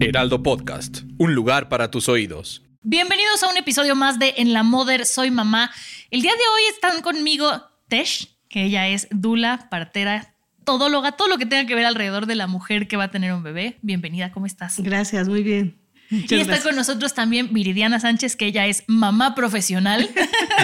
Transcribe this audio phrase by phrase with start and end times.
[0.00, 2.62] Heraldo Podcast, un lugar para tus oídos.
[2.82, 5.72] Bienvenidos a un episodio más de En la Mother Soy Mamá.
[6.10, 7.50] El día de hoy están conmigo
[7.88, 12.36] Tesh, que ella es dula, partera, todóloga, todo lo que tenga que ver alrededor de
[12.36, 13.78] la mujer que va a tener un bebé.
[13.82, 14.78] Bienvenida, ¿cómo estás?
[14.78, 15.77] Gracias, muy bien.
[16.10, 20.08] Y está con nosotros también Viridiana Sánchez, que ella es mamá profesional.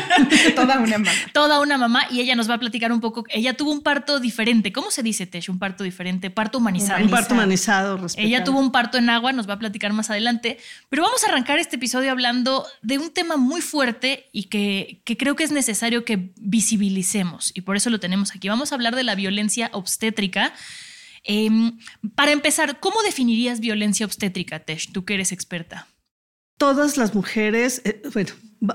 [0.54, 1.10] Toda una mamá.
[1.32, 2.06] Toda una mamá.
[2.10, 3.24] Y ella nos va a platicar un poco.
[3.28, 4.72] Ella tuvo un parto diferente.
[4.72, 5.50] ¿Cómo se dice, Tesh?
[5.50, 6.30] Un parto diferente.
[6.30, 7.04] Parto humanizado.
[7.04, 7.96] Un parto humanizado.
[7.98, 8.26] Respetado.
[8.26, 10.58] Ella tuvo un parto en agua, nos va a platicar más adelante.
[10.88, 15.16] Pero vamos a arrancar este episodio hablando de un tema muy fuerte y que, que
[15.16, 17.52] creo que es necesario que visibilicemos.
[17.54, 18.48] Y por eso lo tenemos aquí.
[18.48, 20.54] Vamos a hablar de la violencia obstétrica.
[21.24, 21.78] Em,
[22.14, 25.88] para empezar, ¿cómo definirías violencia obstétrica, Tesh, tú que eres experta?
[26.58, 28.30] Todas las mujeres, eh, bueno,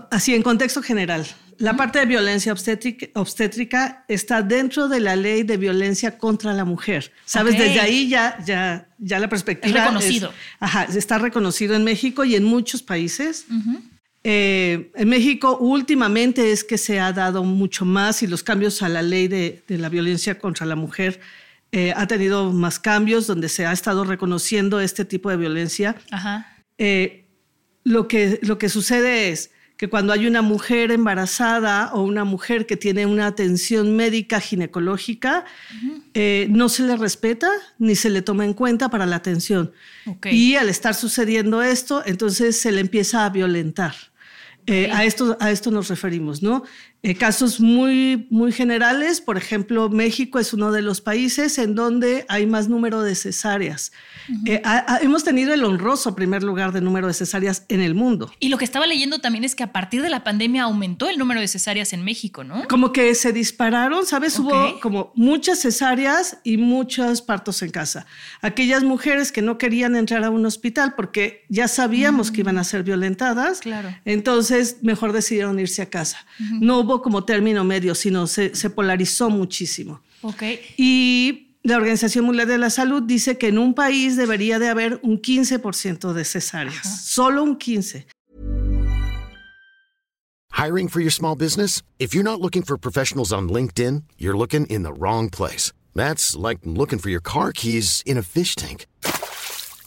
[0.10, 1.26] así en contexto general,
[1.60, 6.66] la parte de violencia obstétrica, obstétrica, está dentro de la ley de violencia contra la
[6.66, 7.12] mujer.
[7.26, 9.78] Sabes, desde ahí ya, ya, ya la perspectiva.
[9.78, 10.34] Es reconocido.
[10.60, 13.46] ajá, está reconocido en México y en muchos países.
[14.24, 18.90] Eh, en México últimamente es que se ha dado mucho más y los cambios a
[18.90, 21.20] la ley de, de la violencia contra la mujer
[21.72, 25.96] eh, ha tenido más cambios donde se ha estado reconociendo este tipo de violencia.
[26.12, 26.48] Ajá.
[26.78, 27.26] Eh,
[27.84, 32.66] lo, que, lo que sucede es que cuando hay una mujer embarazada o una mujer
[32.66, 35.46] que tiene una atención médica ginecológica,
[36.14, 39.72] eh, no se le respeta ni se le toma en cuenta para la atención.
[40.06, 40.28] Ok.
[40.32, 43.96] Y al estar sucediendo esto, entonces se le empieza a violentar.
[44.68, 44.96] Eh, Ok.
[44.98, 46.64] a, esto, a esto nos referimos, ¿no?
[47.02, 52.26] Eh, casos muy, muy generales, por ejemplo, México es uno de los países en donde
[52.28, 53.94] hay más número de cesáreas.
[54.46, 57.96] Eh, ha- ha- hemos tenido el honroso primer lugar de número de cesáreas en el
[57.96, 58.30] mundo.
[58.42, 61.18] Y lo que estaba leyendo también es que a partir de la pandemia aumentó el
[61.18, 62.68] número de cesáreas en México, ¿no?
[62.68, 64.38] Como que se dispararon, ¿sabes?
[64.38, 64.48] Ok.
[64.48, 68.08] Hubo como muchas cesáreas y muchos partos en casa.
[68.42, 72.66] Aquellas mujeres que no querían entrar a un hospital porque ya sabíamos que iban a
[72.66, 73.96] ser violentadas, Claro.
[74.04, 76.26] entonces mejor decidieron irse a casa.
[76.60, 80.02] No hubo como término medio, sino se, se polarizó muchísimo.
[80.22, 80.44] Ok.
[80.78, 85.00] Y la Organización Mundial de la Salud dice que en un país debería de haber
[85.04, 88.06] un 15% de cesáreas, solo un 15%.
[90.52, 91.84] Hiring for your small business?
[92.00, 95.72] If you're not looking for professionals on LinkedIn, you're looking in the wrong place.
[95.96, 98.86] That's like looking for your car keys in a fish tank.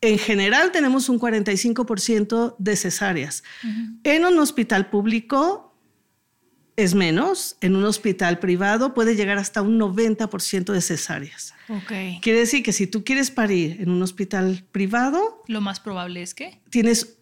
[0.00, 3.42] en general tenemos un 45% de cesáreas.
[4.04, 5.64] En un hospital público
[6.76, 11.52] es menos, en un hospital privado puede llegar hasta un 90% de cesáreas.
[11.68, 12.20] Ok.
[12.22, 16.34] Quiere decir que si tú quieres parir en un hospital privado, Lo más probable es
[16.34, 16.60] que.
[16.70, 17.17] tienes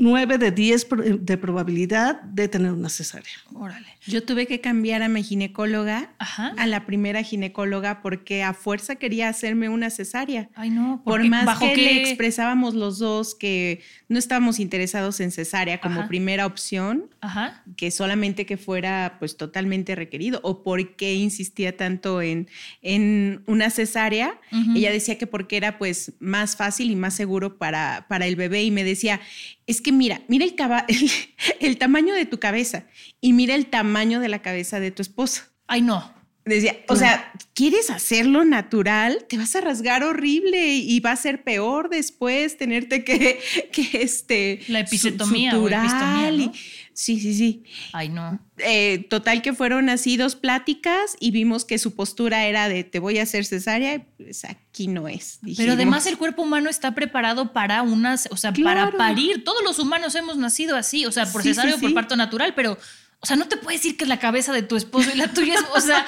[0.00, 3.32] 9 de 10 pro- de probabilidad de tener una cesárea.
[3.52, 3.86] Órale.
[4.06, 6.54] Yo tuve que cambiar a mi ginecóloga, Ajá.
[6.56, 10.48] a la primera ginecóloga, porque a fuerza quería hacerme una cesárea.
[10.54, 11.02] Ay, no.
[11.04, 11.28] Por qué?
[11.28, 11.82] más ¿Bajo que qué?
[11.82, 16.08] le expresábamos los dos que no estábamos interesados en cesárea como Ajá.
[16.08, 17.62] primera opción, Ajá.
[17.76, 22.48] que solamente que fuera pues totalmente requerido, o por qué insistía tanto en,
[22.82, 24.38] en una cesárea,
[24.76, 28.62] ella decía que porque era pues más fácil y más seguro para, para el bebé
[28.62, 29.20] y me decía,
[29.68, 31.10] es que mira, mira el,
[31.60, 32.86] el, tamaño de tu cabeza
[33.20, 35.42] y mira el tamaño de la cabeza de tu esposo.
[35.66, 36.17] Ay, no.
[36.54, 39.24] Decía, o sea, ¿quieres hacerlo natural?
[39.28, 43.38] Te vas a rasgar horrible y va a ser peor después tenerte que,
[43.72, 44.60] que este...
[44.68, 46.52] La su- episiotomía o suturar epistomía, ¿no?
[46.54, 46.58] y-
[46.98, 47.62] Sí, sí, sí.
[47.92, 48.40] Ay, no.
[48.56, 52.98] Eh, total que fueron así dos pláticas y vimos que su postura era de te
[52.98, 55.38] voy a hacer cesárea, pues aquí no es.
[55.56, 59.44] Pero además el cuerpo humano está preparado para unas, o sea, para parir.
[59.44, 61.94] Todos los humanos hemos nacido así, o sea, por Sí, cesárea sí, o por sí.
[61.94, 62.76] parto natural, pero,
[63.20, 65.54] o sea, no te puedes decir que la cabeza de tu esposo y la tuya
[65.54, 66.06] es, o sea,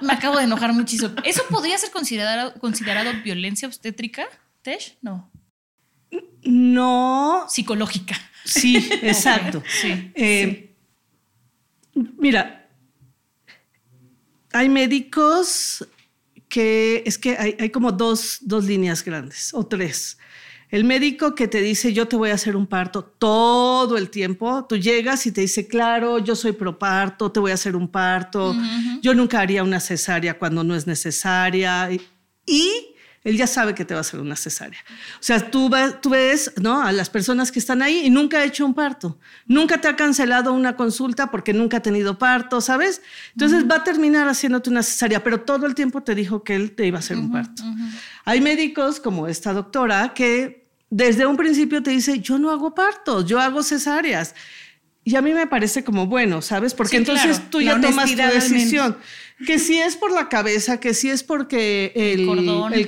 [0.00, 1.14] me acabo de enojar muchísimo.
[1.24, 4.26] ¿Eso podría ser considerado, considerado violencia obstétrica,
[4.62, 4.96] Tesh?
[5.02, 5.30] No,
[6.42, 8.16] No, psicológica.
[8.44, 9.62] sí, exacto.
[9.80, 10.10] Sí.
[10.14, 10.62] Eh,
[12.18, 12.68] Mira,
[14.52, 15.86] hay médicos
[16.48, 20.18] que es que hay, hay como dos, dos líneas grandes o tres.
[20.68, 24.66] El médico que te dice, yo te voy a hacer un parto todo el tiempo,
[24.68, 27.86] tú llegas y te dice, claro, yo soy pro parto, te voy a hacer un
[27.86, 28.54] parto,
[29.00, 31.90] yo nunca haría una cesárea cuando no es necesaria.
[31.92, 32.00] Y,
[32.46, 32.95] y
[33.26, 34.78] él ya sabe que te va a hacer una cesárea.
[35.14, 35.68] O sea, tú,
[36.00, 36.80] tú ves ¿no?
[36.80, 39.18] a las personas que están ahí y nunca ha hecho un parto.
[39.46, 43.02] Nunca te ha cancelado una consulta porque nunca ha tenido parto, ¿sabes?
[43.32, 46.76] Entonces va a terminar haciéndote una cesárea, pero todo el tiempo te dijo que él
[46.76, 47.64] te iba a hacer un parto.
[48.24, 53.26] Hay médicos como esta doctora que desde un principio te dice, yo no hago partos,
[53.26, 54.36] yo hago cesáreas.
[55.02, 56.74] Y a mí me parece como bueno, ¿sabes?
[56.74, 58.96] Porque entonces tú ya tomas tu decisión.
[59.44, 62.24] Que si es por la cabeza, que si es porque el,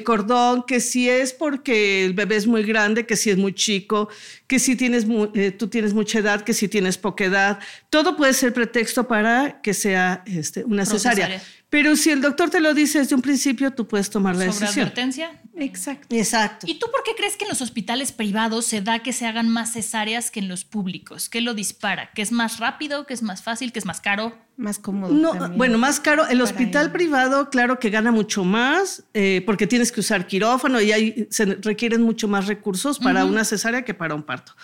[0.02, 0.64] cordón.
[0.66, 4.08] que si es porque el bebé es muy grande, que si es muy chico,
[4.46, 7.58] que si tienes, eh, tú tienes mucha edad, que si tienes poca edad.
[7.90, 11.42] Todo puede ser pretexto para que sea este, una cesárea.
[11.68, 14.60] Pero si el doctor te lo dice desde un principio, tú puedes tomar la ¿Sobre
[14.60, 14.86] decisión.
[14.86, 15.42] advertencia?
[15.54, 16.16] Exacto.
[16.16, 16.66] Exacto.
[16.66, 19.50] ¿Y tú por qué crees que en los hospitales privados se da que se hagan
[19.50, 21.28] más cesáreas que en los públicos?
[21.28, 22.10] ¿Qué lo dispara?
[22.14, 23.04] ¿Que es más rápido?
[23.04, 23.70] ¿Que es más fácil?
[23.70, 24.34] ¿Que es más caro?
[24.58, 25.14] Más cómodo.
[25.14, 26.26] No, bueno, más caro.
[26.26, 30.90] El hospital privado, claro que gana mucho más eh, porque tienes que usar quirófano y
[30.90, 34.56] ahí se requieren mucho más recursos para una cesárea que para un parto.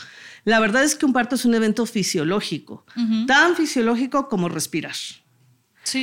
[0.43, 2.85] La verdad es que un parto es un evento fisiológico,
[3.29, 4.97] tan fisiológico como respirar.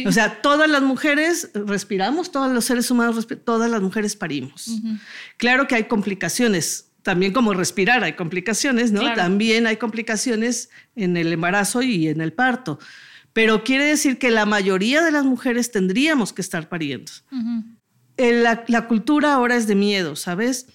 [0.05, 4.71] O sea, todas las mujeres respiramos, todos los seres humanos, todas las mujeres parimos.
[5.35, 9.13] Claro que hay complicaciones, también como respirar hay complicaciones, ¿no?
[9.15, 12.79] También hay complicaciones en el embarazo y en el parto.
[13.33, 17.11] Pero quiere decir que la mayoría de las mujeres tendríamos que estar pariendo.
[18.17, 20.67] la, la cultura ahora es de miedo, ¿sabes?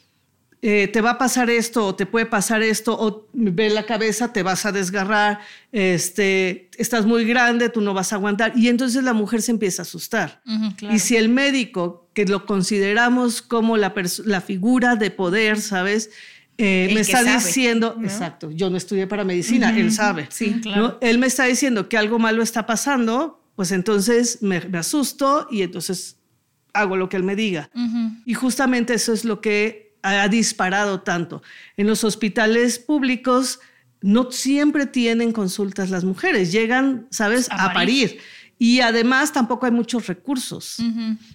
[0.62, 4.32] Eh, te va a pasar esto o te puede pasar esto o ve la cabeza,
[4.32, 5.38] te vas a desgarrar,
[5.70, 8.52] este, estás muy grande, tú no vas a aguantar.
[8.56, 10.42] Y entonces la mujer se empieza a asustar.
[10.80, 13.94] Y si el médico, que lo consideramos como la,
[14.24, 16.10] la figura de poder, ¿sabes?
[16.58, 20.26] Eh, me está diciendo, exacto, yo no estudié para medicina, él sabe.
[20.30, 20.98] Sí, claro.
[21.02, 26.16] Él me está diciendo que algo malo está pasando, pues entonces me, asusto y entonces
[26.72, 27.70] hago lo que él me diga.
[28.24, 31.42] Y justamente eso es lo que ha disparado tanto.
[31.76, 33.60] En los hospitales públicos
[34.00, 38.18] no siempre tienen consultas las mujeres, llegan, ¿sabes?, a, parir.
[38.58, 40.78] Y además tampoco hay muchos recursos.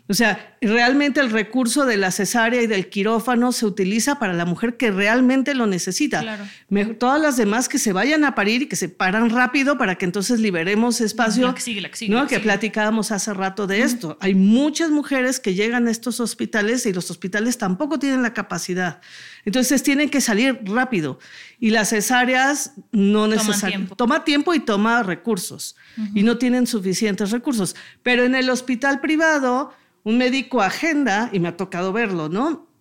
[0.07, 4.45] O sea, realmente el recurso de la cesárea y del quirófano se utiliza para la
[4.45, 6.23] mujer que realmente lo necesita.
[6.97, 10.05] todas las demás que se vayan a parir y que se paran rápido para que
[10.05, 11.53] entonces liberemos espacio.
[11.53, 12.25] que sigue, que ¿no?
[12.25, 14.17] que platicábamos hace rato de esto.
[14.19, 18.99] Hay muchas mujeres que llegan a estos hospitales y los hospitales tampoco tienen la capacidad.
[19.45, 21.19] Entonces tienen que salir rápido.
[21.59, 23.95] Y las cesáreas no necesariamente.
[23.95, 25.75] Toma tiempo y toma recursos.
[26.13, 27.75] Y no tienen suficientes recursos.
[28.03, 29.73] Pero en el hospital privado,
[30.03, 32.71] un médico agenda, y me ha tocado verlo, ¿no?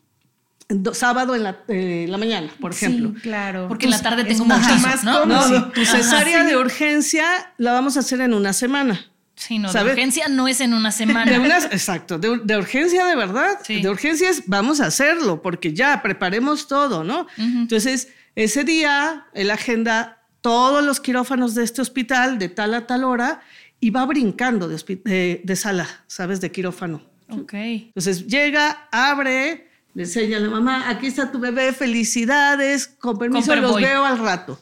[0.93, 3.13] sábado en la, eh, la, mañana, por ejemplo.
[3.17, 3.67] Sí, claro.
[3.69, 5.27] Porque en la tarde tengo mucho más, ¿no?
[5.27, 7.25] no, tu cesárea de urgencia
[7.59, 9.10] la vamos a hacer en una semana.
[9.41, 11.35] Sí, no, de urgencia no es en una semana.
[11.73, 13.59] exacto, de, urgencia de verdad.
[13.67, 17.27] De urgencia es vamos a hacerlo, porque ya preparemos todo, ¿no?
[17.39, 23.05] Entonces, ese día, el agenda todos los quirófanos de este hospital de tal a tal
[23.05, 23.41] hora
[23.81, 26.41] y va brincando de, de, sala, ¿sabes?
[26.41, 27.03] De quirófano.
[27.31, 27.55] Ok.
[27.55, 33.57] Entonces llega, abre, le enseña a la mamá, aquí está tu bebé, felicidades, con permiso,
[33.57, 34.61] los veo al rato.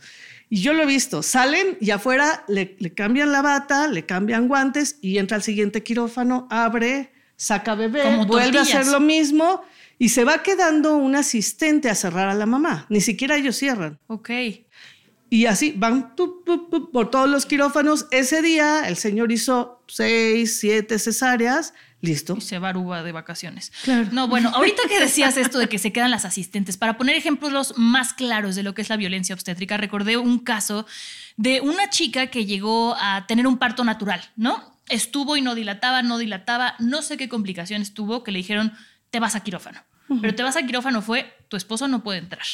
[0.50, 4.98] Y yo lo he visto, salen y afuera le, cambian la bata, le cambian guantes
[5.02, 9.62] y entra al siguiente quirófano, abre, saca bebé, vuelve a hacer lo mismo
[9.98, 12.86] y se va quedando un asistente a cerrar a la mamá.
[12.88, 13.98] Ni siquiera ellos cierran.
[14.06, 14.30] Ok.
[15.30, 18.06] Y así van por todos los quirófanos.
[18.10, 22.36] Ese día el señor hizo seis, siete cesáreas Listo.
[22.38, 23.72] Y se va de vacaciones.
[23.82, 24.08] Claro.
[24.12, 27.74] No, bueno, ahorita que decías esto de que se quedan las asistentes, para poner ejemplos
[27.76, 30.86] más claros de lo que es la violencia obstétrica, recordé un caso
[31.36, 34.76] de una chica que llegó a tener un parto natural, ¿no?
[34.88, 38.72] Estuvo y no dilataba, no dilataba, no sé qué complicaciones tuvo, que le dijeron,
[39.10, 39.80] te vas a quirófano.
[40.22, 42.46] Pero te vas a quirófano fue, tu esposo no puede entrar.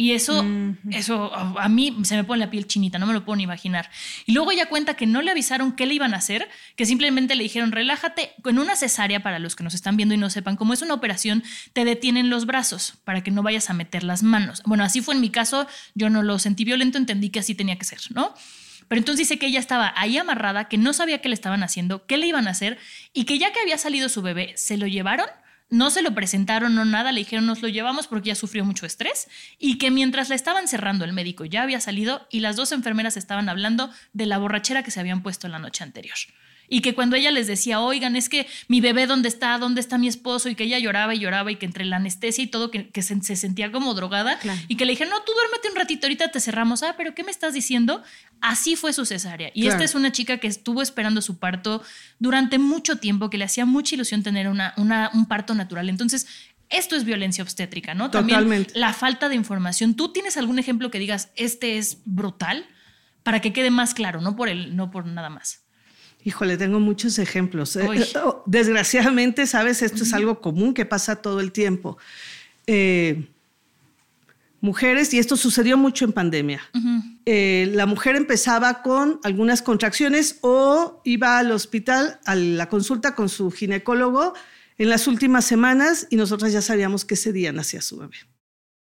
[0.00, 0.46] Y eso,
[0.92, 3.90] eso a mí se me pone la piel chinita, no me lo puedo ni imaginar.
[4.24, 7.34] Y luego ella cuenta que no le avisaron qué le iban a hacer, que simplemente
[7.34, 10.56] le dijeron, relájate, en una cesárea, para los que nos están viendo y no sepan,
[10.56, 14.22] como es una operación, te detienen los brazos para que no vayas a meter las
[14.22, 14.62] manos.
[14.64, 17.76] Bueno, así fue en mi caso, yo no lo sentí violento, entendí que así tenía
[17.76, 18.32] que ser, ¿no?
[18.88, 22.06] Pero entonces dice que ella estaba ahí amarrada, que no sabía qué le estaban haciendo,
[22.06, 22.78] qué le iban a hacer,
[23.12, 25.26] y que ya que había salido su bebé, se lo llevaron
[25.70, 28.86] no se lo presentaron, no nada, le dijeron nos lo llevamos porque ya sufrió mucho
[28.86, 32.72] estrés y que mientras la estaban cerrando el médico ya había salido y las dos
[32.72, 36.16] enfermeras estaban hablando de la borrachera que se habían puesto la noche anterior
[36.72, 39.58] y que cuando ella les decía, oigan, es que mi bebé, ¿dónde está?
[39.58, 40.48] ¿Dónde está mi esposo?
[40.48, 43.20] Y que ella lloraba y lloraba y que entre la anestesia y todo, que, se,
[43.36, 46.84] sentía como drogada y que le dijeron, no, tú duérmete un ratito, ahorita te cerramos.
[46.84, 48.02] Ah, pero ¿qué me estás diciendo?
[48.40, 49.50] Así fue su cesárea.
[49.52, 51.82] Y esta es una chica que estuvo esperando su parto
[52.20, 55.88] durante mucho tiempo, que le hacía mucha ilusión tener una, una, un parto natural.
[55.88, 56.28] Entonces,
[56.68, 58.12] Esto es violencia obstétrica, ¿no?
[58.12, 58.78] También Totalmente.
[58.78, 59.96] la falta de información.
[59.96, 62.64] ¿Tú tienes algún ejemplo que digas, este es brutal?
[63.24, 65.59] Para que quede más claro, no por, el, no por nada más.
[66.24, 67.76] Híjole, tengo muchos ejemplos.
[67.76, 68.04] Eh, Uy.
[68.22, 71.98] oh, Desgraciadamente, sabes, esto es algo común que pasa todo el tiempo.
[72.66, 73.28] Eh,
[74.60, 76.60] mujeres, y esto sucedió mucho en pandemia.
[77.24, 83.28] Eh, la mujer empezaba con algunas contracciones o iba al hospital a la consulta con
[83.28, 84.34] su ginecólogo
[84.78, 88.16] en las últimas semanas y nosotras ya sabíamos que ese día nacía su bebé.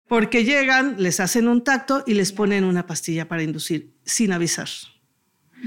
[0.09, 4.69] Porque llegan, les hacen un tacto y les ponen una pastilla para inducir sin avisar.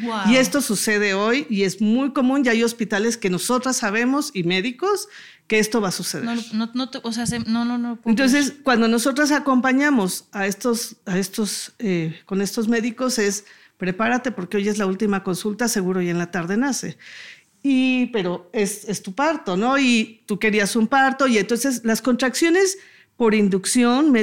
[0.02, 0.32] Wow.
[0.32, 2.44] Y esto sucede hoy y es muy común.
[2.44, 5.08] Ya hay hospitales que nosotras sabemos y médicos
[5.48, 6.26] que esto va a suceder.
[6.26, 7.96] No, no, no, te- o sea, se- no, no, no.
[7.96, 13.46] puedo Entonces, cuando nosotras acompañamos a estos, a estos, eh, con estos médicos es
[13.78, 16.98] prepárate porque hoy es la última consulta, seguro y en la tarde nace.
[17.64, 19.78] Y, pero es, es tu parto, ¿no?
[19.80, 22.78] Y tú querías un parto y entonces las contracciones
[23.20, 24.14] por inducción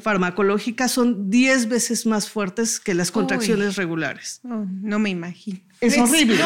[0.00, 4.40] farmacológica son 10 veces más fuertes que las contracciones regulares.
[4.42, 5.60] Oh, no me imagino.
[5.80, 6.40] Es horrible.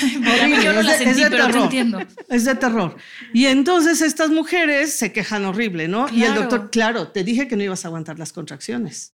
[0.00, 0.62] creer.
[0.64, 1.64] Yo no es la de- sentí, es de pero te terror.
[1.64, 1.98] entiendo.
[2.30, 2.96] Es de terror.
[3.34, 6.08] Y entonces estas mujeres se quejan horrible, ¿no?
[6.08, 9.12] Y el doctor, claro, te dije que no ibas a aguantar las contracciones.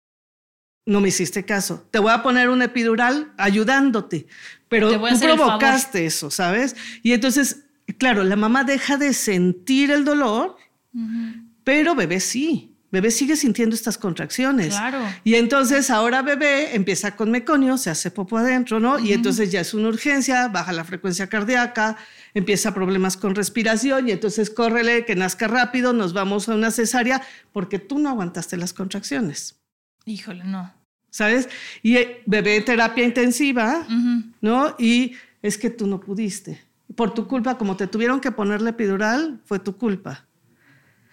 [0.87, 1.87] No me hiciste caso.
[1.91, 4.27] Te voy a poner un epidural ayudándote,
[4.71, 6.77] pero Te voy a tú provocaste eso, ¿sabes?
[7.03, 7.65] Y entonces,
[7.99, 10.57] claro, la mamá deja de sentir el dolor,
[11.65, 12.67] pero bebé sí.
[12.93, 14.71] Bebé sigue sintiendo estas contracciones.
[14.71, 14.99] Claro.
[15.23, 18.99] Y entonces ahora bebé empieza con meconio, se hace popo adentro, ¿no?
[18.99, 21.97] Y entonces ya es una urgencia, baja la frecuencia cardíaca,
[22.35, 27.23] empieza problemas con respiración y entonces córrele, que nazca rápido, nos vamos a una cesárea
[27.53, 29.57] porque tú no aguantaste las contracciones,
[30.05, 30.73] Híjole, no.
[31.11, 31.49] ¿sabes?
[31.83, 33.87] Y eh, bebé terapia intensiva.
[34.41, 34.75] ¿no?
[34.79, 35.13] Y
[35.43, 36.61] es que tú no pudiste.
[36.97, 40.27] Por tu culpa, como te tuvieron que ponerle epidural, fue tu culpa.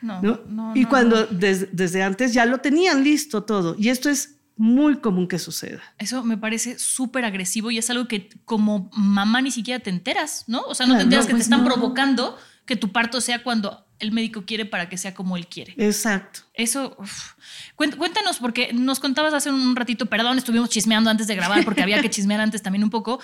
[0.02, 0.40] No, ¿no?
[0.48, 3.76] no, y no, cuando des- desde antes ya lo tenían listo todo.
[3.80, 5.82] Y esto es muy común que suceda.
[5.98, 10.44] Eso me parece súper agresivo y es algo que como mamá ni siquiera te enteras,
[10.48, 10.62] ¿no?
[10.62, 13.86] O sea, no te enteras que te pues están provocando que tu parto sea cuando
[14.00, 15.74] el médico quiere para que sea como él quiere.
[15.78, 16.42] Exacto.
[16.54, 17.34] Eso, uf.
[17.76, 22.02] Cuéntanos, porque nos contabas hace un ratito, perdón, estuvimos chismeando antes de grabar porque había
[22.02, 23.20] que chismear antes también un poco.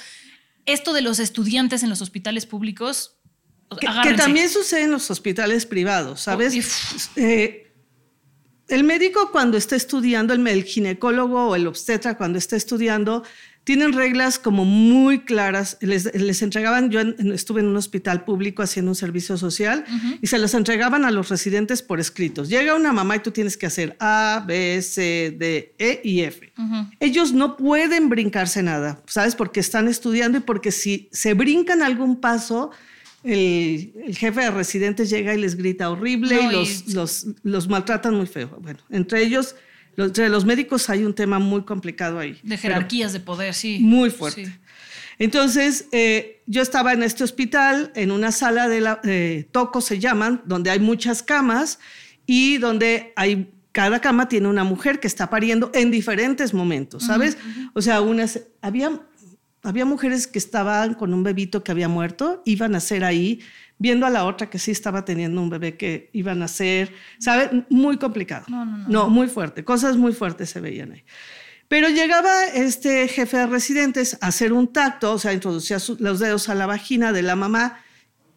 [0.65, 3.17] Esto de los estudiantes en los hospitales públicos.
[3.77, 6.53] Que, también sucede en los hospitales privados, ¿sabes?
[6.55, 7.63] Oh, Eh,
[8.69, 13.23] el médico cuando está estudiando, el, el ginecólogo o el obstetra cuando está estudiando,
[13.63, 15.77] tienen reglas como muy claras.
[15.79, 16.99] Les, les entregaban, yo
[17.33, 19.85] estuve en un hospital público haciendo un servicio social
[20.21, 22.49] y se los entregaban a los residentes por escritos.
[22.49, 26.51] Llega una mamá y tú tienes que hacer A, B, C, D, E y F.
[26.99, 29.35] Ellos no pueden brincarse nada, ¿sabes?
[29.35, 32.71] Porque están estudiando y porque si se brincan algún paso,
[33.23, 37.67] el, el jefe de residentes llega y les grita horrible No, y y- los, los,
[37.67, 38.57] maltratan muy feo.
[38.61, 39.55] Bueno, entre ellos,
[39.95, 42.39] los, entre los médicos hay un tema muy complicado ahí.
[42.43, 43.79] De jerarquías de poder, sí.
[43.81, 44.45] muy fuerte.
[44.45, 44.51] Sí.
[45.19, 49.99] Entonces, eh, yo estaba en este hospital, en una sala de la, eh, toco se
[49.99, 51.79] llaman, donde hay muchas camas
[52.25, 57.37] y donde hay, cada cama tiene una mujer que está pariendo en diferentes momentos, ¿sabes?
[57.73, 59.01] O sea, unas, había,
[59.63, 63.39] había mujeres que estaban con un bebito que había muerto, iban a ser ahí,
[63.79, 67.49] viendo a la otra que sí estaba teniendo un bebé que iban a ser, ¿sabes?
[67.69, 68.45] Muy complicado.
[68.49, 68.87] No, no, no.
[68.89, 71.03] No, muy fuerte, cosas muy fuertes se veían ahí.
[71.69, 76.19] Pero llegaba este jefe de residentes a hacer un tacto, o sea, introducía su- los
[76.19, 77.79] dedos a la vagina de la mamá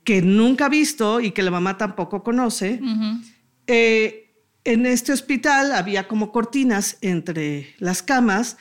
[0.05, 2.81] que nunca ha visto y que la mamá tampoco conoce.
[3.67, 4.23] Eh,
[4.65, 8.57] en este hospital había como cortinas entre las camas,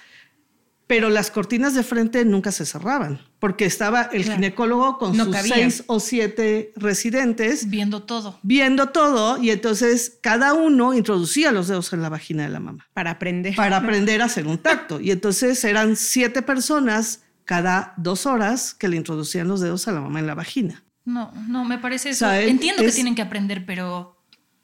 [0.87, 4.35] pero las cortinas de frente nunca se cerraban, porque estaba el Claro.
[4.37, 5.55] ginecólogo con No sus cabía.
[5.55, 8.39] seis o siete residentes Viendo todo.
[8.43, 12.87] viendo todo y entonces cada uno introducía los dedos en la vagina de la mamá
[12.93, 13.55] Para aprender.
[13.55, 14.99] para aprender a hacer un tacto.
[15.01, 20.01] Y entonces eran siete personas cada dos horas que le introducían los dedos a la
[20.01, 20.83] mamá en la vagina.
[21.03, 22.31] No, no, me parece eso.
[22.31, 24.19] Entiendo que tienen que aprender, pero,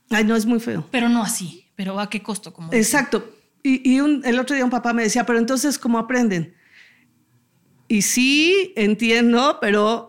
[0.09, 0.87] Ay, no, es muy feo.
[0.91, 1.67] pero no así.
[1.75, 2.71] Pero a qué costo, como.
[2.73, 3.37] Exacto.
[3.63, 6.55] Y, y un- el otro día un papá me decía, pero entonces, ¿cómo aprenden?
[7.87, 10.07] Y sí, entiendo, pero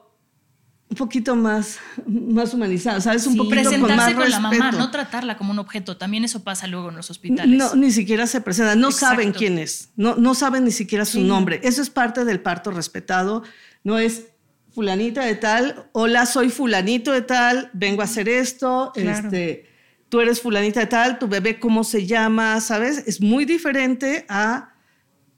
[0.89, 3.27] un poquito más, más humanizado, ¿sabes?
[3.27, 3.39] Un Sí.
[3.39, 5.97] poquito con más Presentarse con, la mamá, no tratarla como un objeto.
[5.97, 7.59] También eso pasa luego en los hospitales.
[7.59, 9.15] No, ni siquiera se presenta, no Exacto.
[9.17, 11.25] saben quién es, no, no saben ni siquiera su Sí.
[11.25, 11.61] nombre.
[11.65, 13.43] Eso es parte del parto respetado,
[13.85, 14.27] no es
[14.75, 19.27] fulanita de tal, hola, soy fulanito de tal, vengo a hacer esto, Claro.
[19.29, 19.67] este,
[20.13, 23.03] tú eres fulanita de tal, tu bebé cómo se llama, ¿sabes?
[23.07, 24.75] Es muy diferente a,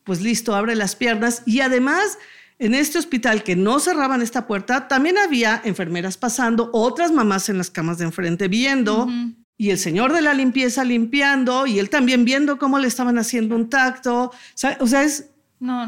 [0.03, 2.19] pues listo, abre las piernas y además
[2.59, 7.57] en este hospital que no cerraban esta puerta, también había enfermeras pasando, otras mamás en
[7.57, 9.09] las camas de enfrente viendo,
[9.57, 13.55] y el señor de la limpieza limpiando, y él también viendo cómo le estaban haciendo
[13.55, 14.33] un tacto.
[14.81, 15.31] O sea, es,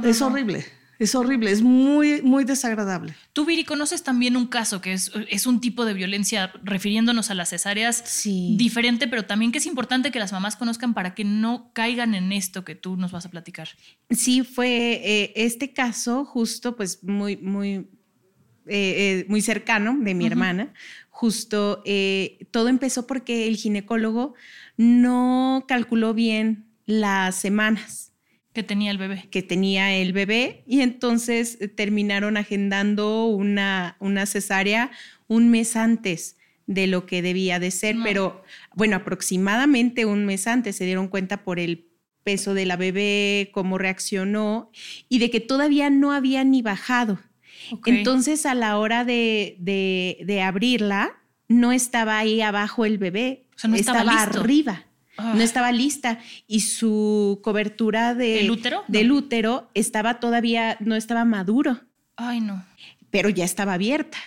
[0.05, 0.65] es horrible.
[0.99, 3.15] Es horrible, es muy, muy desagradable.
[3.33, 7.35] Tú, Viri, conoces también un caso que es, es un tipo de violencia, refiriéndonos a
[7.35, 11.71] las cesáreas, diferente, pero también que es importante que las mamás conozcan para que no
[11.75, 13.69] caigan en esto que tú nos vas a platicar.
[14.11, 17.87] Sí, fue eh, este caso justo, pues muy, muy, eh,
[18.67, 20.73] eh, muy cercano de mi hermana.
[21.11, 21.83] Justo
[22.51, 24.35] todo empezó porque el ginecólogo
[24.77, 28.06] no calculó bien las semanas
[28.57, 29.29] que tenía el bebé.
[29.31, 34.91] Que tenía el bebé y entonces eh, terminaron agendando una, una cesárea
[35.29, 38.43] un mes antes de lo que debía de ser, pero
[38.75, 41.87] bueno, aproximadamente un mes antes se dieron cuenta por el
[42.25, 44.71] peso de la bebé, cómo reaccionó
[45.11, 47.21] y de que todavía no había ni bajado.
[47.85, 51.13] Entonces a la hora de, de, abrirla,
[51.47, 54.87] no estaba ahí abajo el bebé, estaba, arriba
[55.19, 55.43] no ah.
[55.43, 58.85] estaba lista y su cobertura de, útero?
[58.89, 61.81] del útero estaba todavía, no estaba maduro.
[62.17, 62.65] Ay, no.
[63.11, 64.19] Pero ya estaba abierta,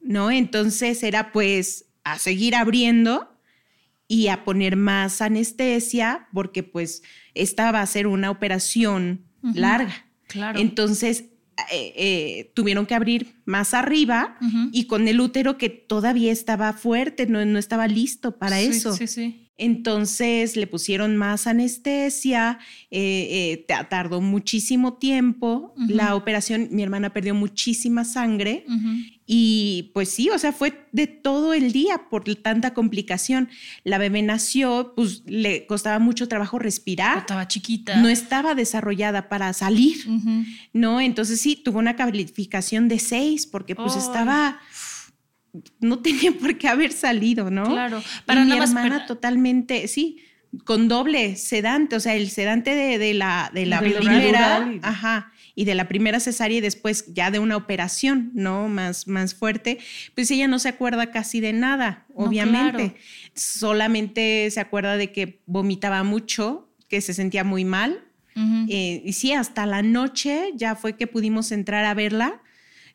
[0.00, 0.30] ¿no?
[0.30, 3.32] Entonces era pues a seguir abriendo
[4.08, 7.02] y a poner más anestesia porque pues
[7.34, 10.06] esta va a ser una operación larga.
[10.28, 10.58] Claro.
[10.58, 11.24] Entonces
[11.72, 14.38] eh, eh, tuvieron que abrir más arriba
[14.70, 18.94] y con el útero que todavía estaba fuerte, no, no estaba listo para eso.
[18.94, 19.45] Sí, sí.
[19.58, 22.58] Entonces le pusieron más anestesia,
[22.90, 28.64] eh, eh, tardó muchísimo tiempo la operación, mi hermana perdió muchísima sangre
[29.26, 33.48] y pues sí, o sea, fue de todo el día por tanta complicación.
[33.82, 37.18] La bebé nació, pues le costaba mucho trabajo respirar.
[37.18, 37.96] Estaba chiquita.
[37.96, 40.06] No estaba desarrollada para salir,
[40.72, 41.00] ¿no?
[41.00, 44.60] Entonces sí, tuvo una calificación de seis porque pues estaba
[45.80, 47.64] no tenía por qué haber salido, ¿no?
[47.64, 48.02] Claro.
[48.24, 50.18] Para mi hermana totalmente, sí,
[50.64, 55.74] con doble sedante, o sea, el sedante de, la, de la primera, ajá, y de
[55.74, 58.68] la primera cesárea y después ya de una operación, ¿no?
[58.68, 59.78] Más, más fuerte,
[60.14, 62.96] pues ella no se acuerda casi de nada, obviamente.
[63.34, 68.02] Solamente se acuerda de que vomitaba mucho, que se sentía muy mal.
[68.68, 72.42] Eh, y sí, hasta la noche ya fue que pudimos entrar a verla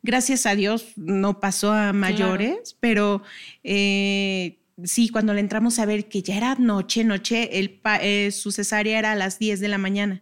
[0.03, 3.21] Gracias a Dios no pasó a mayores, pero
[3.63, 8.51] eh, sí, cuando le entramos a ver que ya era noche, noche, el, eh, su
[8.51, 10.21] cesárea era a las 10 de la mañana.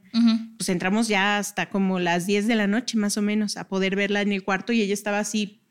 [0.57, 3.95] Pues entramos ya hasta como las 10 de la noche más o menos a poder
[3.95, 5.61] verla en el cuarto y ella estaba así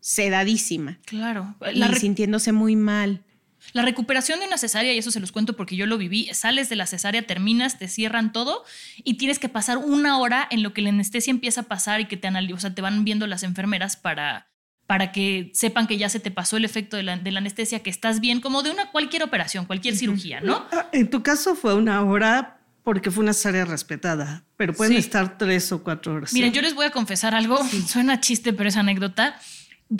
[0.00, 1.00] sedadísima.
[1.04, 1.56] Claro.
[1.74, 3.24] y sintiéndose muy mal.
[3.72, 6.68] La recuperación de una cesárea, y eso se los cuento porque yo lo viví, sales
[6.68, 8.64] de la cesárea, terminas, te cierran todo
[8.96, 12.06] y tienes que pasar una hora en lo que la anestesia empieza a pasar y
[12.06, 14.48] que te, o sea, te van viendo las enfermeras para,
[14.86, 18.20] para que sepan que ya se te pasó el efecto de la, anestesia, que estás
[18.20, 20.64] bien, como de una cualquier operación, cualquier cirugía, ¿no?
[20.72, 25.38] Ah, en tu caso fue una hora porque fue una cesárea respetada, pero pueden estar
[25.38, 26.32] tres o cuatro horas.
[26.32, 29.40] Miren, yo les voy a confesar algo, suena chiste, pero es anécdota.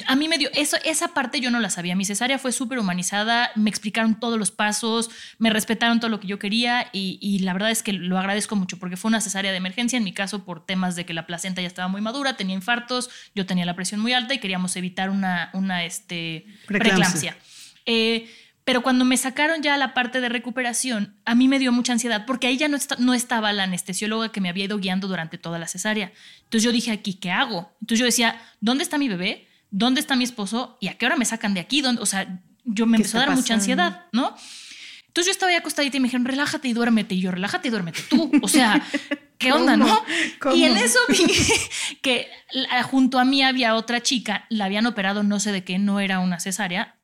[0.07, 1.95] A mí me dio, eso, esa parte yo no la sabía.
[1.95, 6.27] Mi cesárea fue súper humanizada, me explicaron todos los pasos, me respetaron todo lo que
[6.27, 9.59] yo quería y, la verdad es que lo agradezco mucho porque fue una cesárea de
[9.59, 12.57] emergencia, en mi caso por temas de que la placenta ya estaba muy madura, tenía
[12.57, 17.37] infartos, yo tenía la presión muy alta y queríamos evitar una, una este, preeclampsia.
[17.85, 18.29] Eh,
[18.67, 22.27] pero cuando me sacaron ya la parte de recuperación, a mí me dio mucha ansiedad
[22.27, 25.61] porque ahí ya no, no estaba la anestesióloga que me había ido guiando durante toda
[25.61, 26.13] la cesárea.
[26.43, 27.71] Entonces yo dije, aquí, ¿qué hago?
[27.81, 29.46] Entonces yo decía, ¿dónde está mi bebé?
[29.71, 30.79] ¿Dónde está mi esposo?
[30.81, 31.81] ¿Y a qué hora me sacan de aquí?
[31.81, 32.03] ¿Dónde?
[32.03, 34.35] O sea, yo me empezó a dar mucha ansiedad, ¿no?
[35.17, 37.15] Entonces yo estaba ahí acostadita y me dijeron, relájate y duérmete.
[37.15, 38.31] Y yo, relájate y duérmete tú.
[38.43, 38.87] O sea,
[39.39, 40.05] ¿qué onda, no?
[40.55, 41.27] Y en eso vi
[42.03, 42.29] que
[42.85, 46.19] junto a mí había otra chica, la habían operado, no sé de qué, no era
[46.19, 46.99] una cesárea.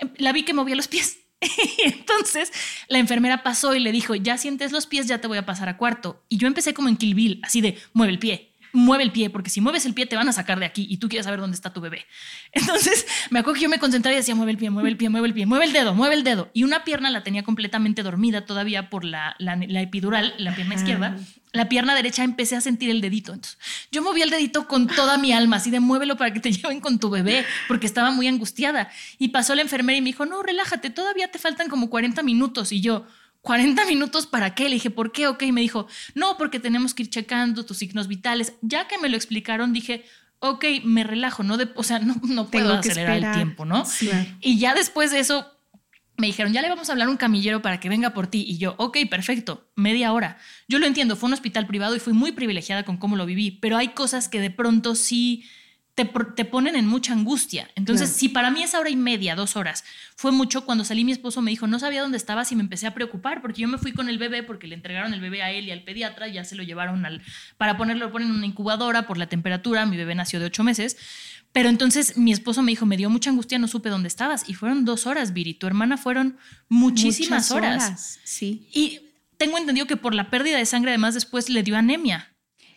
[0.00, 1.20] Em, la vi que movía los pies.
[1.84, 2.50] entonces
[2.88, 5.68] la enfermera pasó y le dijo, ya sientes los pies, ya te voy a pasar
[5.68, 6.24] a cuarto.
[6.28, 9.30] Y yo empecé como en Kill Bill, así de, mueve el pie, mueve el pie,
[9.30, 11.40] porque si mueves el pie te van a sacar de aquí y tú quieres saber
[11.40, 12.06] dónde está tu bebé.
[12.52, 15.08] Entonces me acuerdo que yo me concentraba y decía, mueve el pie, mueve el pie,
[15.08, 16.50] mueve el pie, mueve el dedo, mueve el dedo.
[16.52, 21.16] Y una pierna la tenía completamente dormida todavía por la, la, epidural, la pierna izquierda.
[21.52, 23.32] La pierna derecha empecé a sentir el dedito.
[23.32, 23.58] Entonces,
[23.90, 26.80] yo moví el dedito con toda mi alma, así de muévelo para que te lleven
[26.80, 28.90] con tu bebé, porque estaba muy angustiada.
[29.18, 32.72] Y pasó la enfermera y me dijo, no, relájate, todavía te faltan como 40 minutos.
[32.72, 33.06] Y yo,
[33.46, 34.64] 40 minutos para qué?
[34.64, 35.28] Le dije, ¿por qué?
[35.28, 38.54] Ok, me dijo, no, porque tenemos que ir checando tus signos vitales.
[38.60, 40.04] Ya que me lo explicaron, dije,
[40.40, 43.84] ok, me relajo, no de, o sea, no, no puedo acelerar el tiempo, ¿no?
[44.40, 45.46] Y ya después de eso,
[46.16, 48.44] me dijeron, ya le vamos a hablar a un camillero para que venga por ti.
[48.44, 50.38] Y yo, ok, perfecto, media hora.
[50.66, 53.52] Yo lo entiendo, fue un hospital privado y fui muy privilegiada con cómo lo viví,
[53.52, 55.44] pero hay cosas que de pronto sí
[55.96, 57.70] te, te ponen en mucha angustia.
[57.74, 59.82] Entonces, si para mí esa hora y media, dos horas,
[60.14, 62.86] fue mucho, cuando salí mi esposo me dijo, no sabía dónde estabas y me empecé
[62.86, 65.50] a preocupar porque yo me fui con el bebé porque le entregaron el bebé a
[65.50, 67.22] él y al pediatra, ya se lo llevaron al,
[67.56, 70.62] para ponerlo, lo ponen en una incubadora por la temperatura, mi bebé nació de ocho
[70.62, 70.98] meses.
[71.52, 74.46] Pero entonces mi esposo me dijo, me dio mucha angustia, no supe dónde estabas.
[74.46, 75.54] Y fueron dos horas, Viri.
[75.54, 76.36] Tu hermana fueron
[76.68, 78.20] muchísimas horas.
[78.22, 78.68] Sí.
[78.70, 79.00] Y
[79.38, 82.35] tengo entendido que por la pérdida de sangre además después le dio anemia.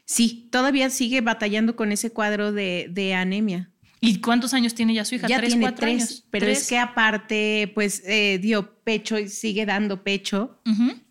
[0.10, 3.70] Sí, todavía sigue batallando con ese cuadro de, anemia.
[4.02, 5.28] ¿Y cuántos años tiene ya su hija?
[5.28, 6.26] Ya ¿Tres, tiene cuatro años.
[6.32, 10.60] Pero es que aparte, pues eh, dio pecho y sigue dando pecho.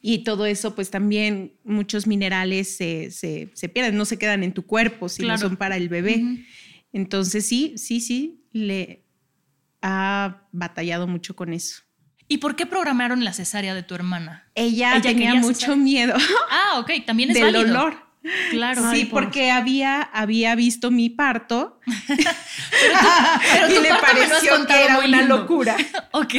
[0.02, 4.66] Y todo eso, pues también muchos minerales se, se, pierden, no se quedan en tu
[4.66, 6.44] cuerpo, sino son para el bebé.
[6.92, 9.04] Entonces sí, sí, sí, le
[9.80, 11.82] ha batallado mucho con eso.
[12.26, 14.50] ¿Y por qué programaron la cesárea de tu hermana?
[14.56, 16.14] Ella, tenía mucho miedo.
[16.50, 18.07] Ah, ok, también es del dolor.
[18.50, 18.90] Claro.
[18.92, 25.76] Sí, porque había, había visto mi parto pero y le pareció que era una locura.
[26.12, 26.34] ok.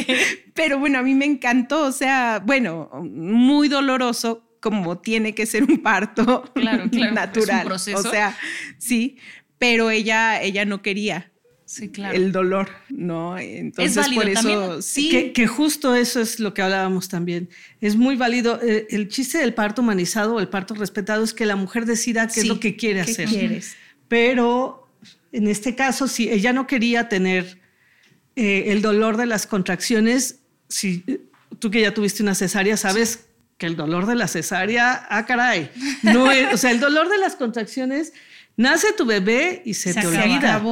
[0.54, 5.64] Pero bueno, a mí me encantó, o sea, bueno, muy doloroso como tiene que ser
[5.64, 7.58] un parto claro, claro, natural.
[7.58, 8.08] Es un proceso.
[8.08, 8.36] O sea,
[8.78, 9.16] sí,
[9.58, 11.29] pero ella, ella no quería.
[11.70, 12.16] Sí, claro.
[12.16, 13.38] El dolor, ¿no?
[13.38, 15.30] Entonces, por eso sí.
[15.32, 17.48] Que, justo eso es lo que hablábamos también.
[17.80, 18.58] Es muy válido.
[18.60, 22.26] Eh, el chiste del parto humanizado o el parto respetado es que la mujer decida
[22.26, 23.28] qué es lo que quiere ¿qué hacer.
[23.28, 23.76] Quieres?
[24.08, 24.88] Pero
[25.30, 27.60] en este caso, si ella no quería tener
[28.34, 31.04] eh, el dolor de las contracciones, si
[31.60, 33.26] tú que ya tuviste una cesárea, sabes
[33.58, 35.70] que el dolor de la cesárea, ah, caray.
[36.02, 38.12] No o sea, el dolor de las contracciones
[38.60, 40.62] Nace tu bebé y se, te olvida.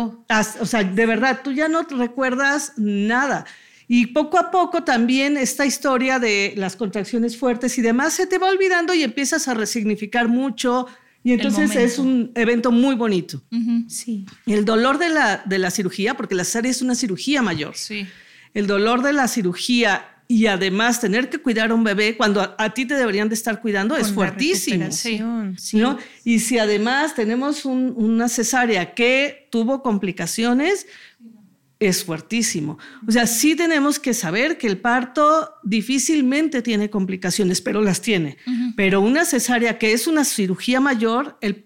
[0.60, 3.46] O sea, de verdad, tú ya no recuerdas nada.
[3.88, 8.36] Y poco a poco también esta historia de las contracciones fuertes y demás se te
[8.36, 10.86] va olvidando y empiezas a resignificar mucho.
[11.24, 13.42] Y entonces es un evento muy bonito.
[13.88, 14.26] Sí.
[14.44, 17.74] El dolor de la, de la cirugía, porque la cesárea es una cirugía mayor.
[17.74, 18.06] Sí.
[18.52, 22.74] El dolor de la cirugía y además tener que cuidar a un bebé cuando a,
[22.74, 24.92] ti te deberían de estar cuidando es fuertísimo.
[24.92, 25.20] Sí,
[25.72, 25.98] ¿no?
[26.22, 30.86] Y si además tenemos una cesárea que tuvo complicaciones,
[31.80, 32.76] es fuertísimo.
[33.06, 38.36] O sea, sí tenemos que saber que el parto difícilmente tiene complicaciones, pero las tiene.
[38.76, 41.64] Pero una cesárea que es una cirugía mayor, el,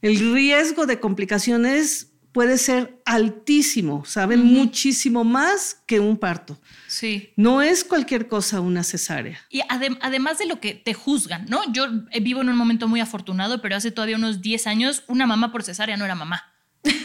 [0.00, 4.44] el riesgo de complicaciones puede ser altísimo, ¿saben?
[4.44, 6.60] Muchísimo más que un parto.
[6.86, 7.32] Sí.
[7.36, 9.40] No es cualquier cosa una cesárea.
[9.50, 11.60] Y además de lo que te juzgan, ¿no?
[11.72, 11.86] Yo
[12.20, 15.62] vivo en un momento muy afortunado, pero hace todavía unos 10 años una mamá por
[15.62, 16.44] cesárea no era mamá.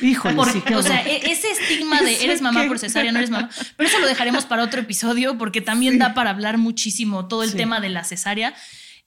[0.01, 3.49] Híjole, sí, o sea, e-, ese estigma de eres mamá por cesárea, no eres mamá.
[3.75, 7.53] Pero eso lo dejaremos para otro episodio porque también da para hablar muchísimo todo el
[7.55, 8.55] tema de la cesárea.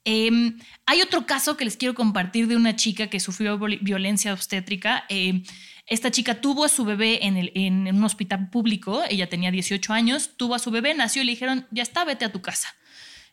[0.05, 5.05] Em, hay otro caso que les quiero compartir de una chica que sufrió violencia obstétrica.
[5.09, 5.43] Eh,
[5.87, 10.37] esta chica tuvo a su bebé en, en, un hospital público, ella tenía 18 años,
[10.37, 12.75] tuvo a su bebé, nació y le dijeron, ya está, vete a tu casa.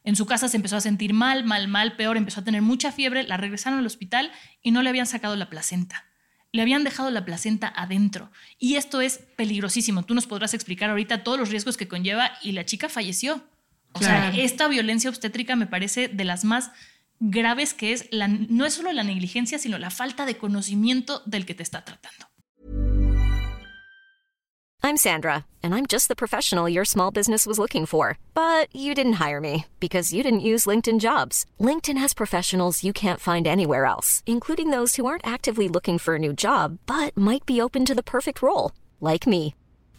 [0.05, 2.91] En su casa se empezó a sentir mal, mal, mal, peor, empezó a tener mucha
[2.91, 6.05] fiebre, la regresaron al hospital y no le habían sacado la placenta.
[6.51, 8.31] Le habían dejado la placenta adentro.
[8.59, 10.03] Y esto es peligrosísimo.
[10.03, 13.43] Tú nos podrás explicar ahorita todos los riesgos que conlleva y la chica falleció.
[13.95, 16.71] O sea, esta violencia obstétrica me parece de las más
[17.19, 21.45] graves que es, la, no es solo la negligencia, sino la falta de conocimiento del
[21.45, 22.27] que te está tratando.
[24.83, 28.19] I'm Sandra, and I'm just the professional your small business was looking for.
[28.35, 31.45] But you didn't hire me because you didn't use LinkedIn jobs.
[31.59, 36.15] LinkedIn has professionals you can't find anywhere else, including those who aren't actively looking for
[36.15, 39.55] a new job, but might be open to the perfect role, like me.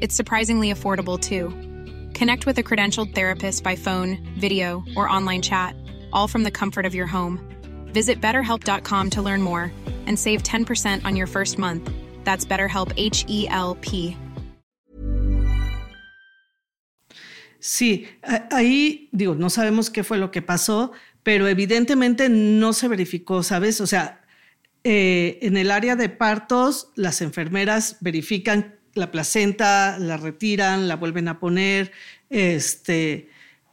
[0.00, 1.48] It's surprisingly affordable too.
[2.16, 5.74] Connect with a credentialed therapist by phone, video, or online chat,
[6.12, 7.40] all from the comfort of your home.
[7.92, 9.72] Visit betterhelp.com to learn more
[10.06, 11.90] and save 10% on your first month.
[12.22, 14.16] That's BetterHelp H E L P.
[17.60, 18.06] Sí,
[18.50, 20.92] ahí digo, no sabemos qué fue lo que pasó,
[21.24, 23.80] pero evidentemente no se verificó, ¿sabes?
[23.80, 24.22] O sea,
[24.84, 31.28] eh, en el área de partos, las enfermeras verifican la placenta, la retiran, la vuelven
[31.28, 31.92] a poner,
[32.28, 33.28] este,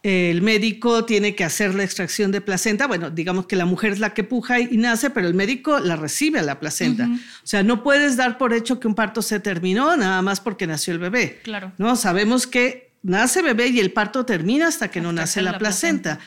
[0.05, 2.85] el médico tiene que hacer la extracción de placenta.
[2.85, 5.95] Bueno, digamos que la mujer es la que puja y, nace, pero el médico la
[5.95, 7.09] recibe a la placenta.
[7.09, 10.67] O sea, no puedes dar por hecho que un parto se terminó nada más porque
[10.67, 11.39] nació el bebé.
[11.43, 11.71] Claro.
[11.79, 16.19] No, sabemos que nace bebé y el parto termina hasta que no nace la, placenta.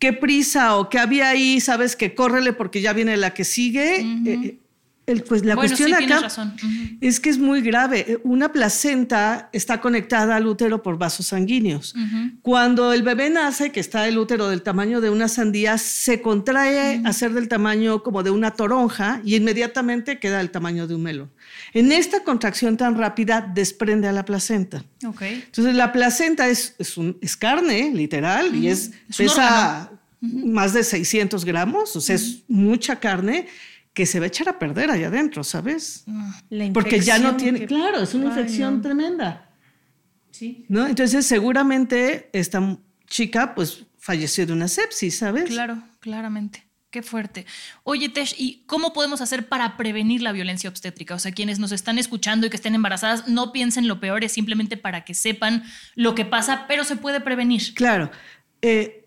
[0.00, 1.60] ¿Qué prisa o qué había ahí?
[1.60, 4.58] Sabes que córrele porque ya viene la que sigue
[5.28, 6.28] pues la cuestión acá
[7.00, 8.20] es que es muy grave.
[8.24, 11.94] Una placenta está conectada al útero por vasos sanguíneos.
[12.42, 17.02] Cuando el bebé nace, que está el útero del tamaño de una sandía, se contrae
[17.04, 21.02] a ser del tamaño como de una toronja y inmediatamente queda del tamaño de un
[21.04, 21.30] melón.
[21.72, 24.84] En esta contracción tan rápida desprende a la placenta.
[25.00, 32.00] Entonces la placenta es, es, carne, literal, y es, pesa más de 600 gramos, o
[32.00, 33.46] sea, es mucha carne
[33.96, 36.04] que se va a echar a perder allá adentro, ¿sabes?
[36.74, 39.48] Porque ya no tiene, claro, es una infección tremenda.
[40.30, 40.66] Sí.
[40.68, 40.86] ¿No?
[40.86, 45.44] Entonces, seguramente esta chica pues falleció de una sepsis, ¿sabes?
[45.44, 46.66] Claro, claramente.
[46.90, 47.46] Qué fuerte.
[47.84, 51.14] Oye, Tesh, ¿y cómo podemos hacer para prevenir la violencia obstétrica?
[51.14, 54.32] O sea, quienes nos están escuchando y que estén embarazadas, no piensen lo peor, es
[54.32, 57.72] simplemente para que sepan lo que pasa, pero se puede prevenir.
[57.72, 58.10] Claro.
[58.60, 59.05] Eh,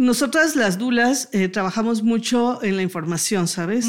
[0.00, 3.86] nosotras las dulas eh, trabajamos mucho en la información, ¿sabes?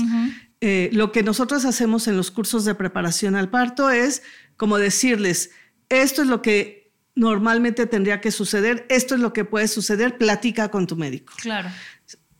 [0.59, 4.21] Eh, lo que nosotros hacemos en los cursos de preparación al parto es
[4.57, 5.51] como decirles,
[5.87, 10.69] esto es lo que normalmente tendría que suceder, esto es lo que puede suceder, platica
[10.69, 11.31] con tu médico.
[11.37, 11.69] Claro.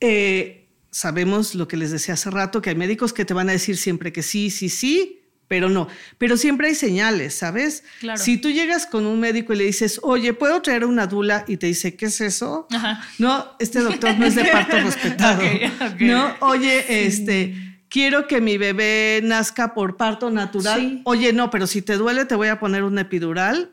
[0.02, 3.54] Eh, sabemos lo que les decía hace rato, que hay médicos que te van a
[3.54, 5.21] decir siempre que sí, sí, sí,
[5.52, 5.90] pero no.
[6.18, 7.84] Pero siempre hay señales, ¿sabes?
[8.16, 11.44] Si tú llegas con un médico y le dices, oye, ¿puedo traer una dula?
[11.46, 12.70] Y te dice, ¿qué es eso?
[13.20, 15.42] No, este doctor no es de parto respetado.
[16.00, 21.02] No, oye, este, quiero que mi bebé nazca por parto natural.
[21.04, 23.72] Oye, no, pero si te duele, te voy a poner un epidural.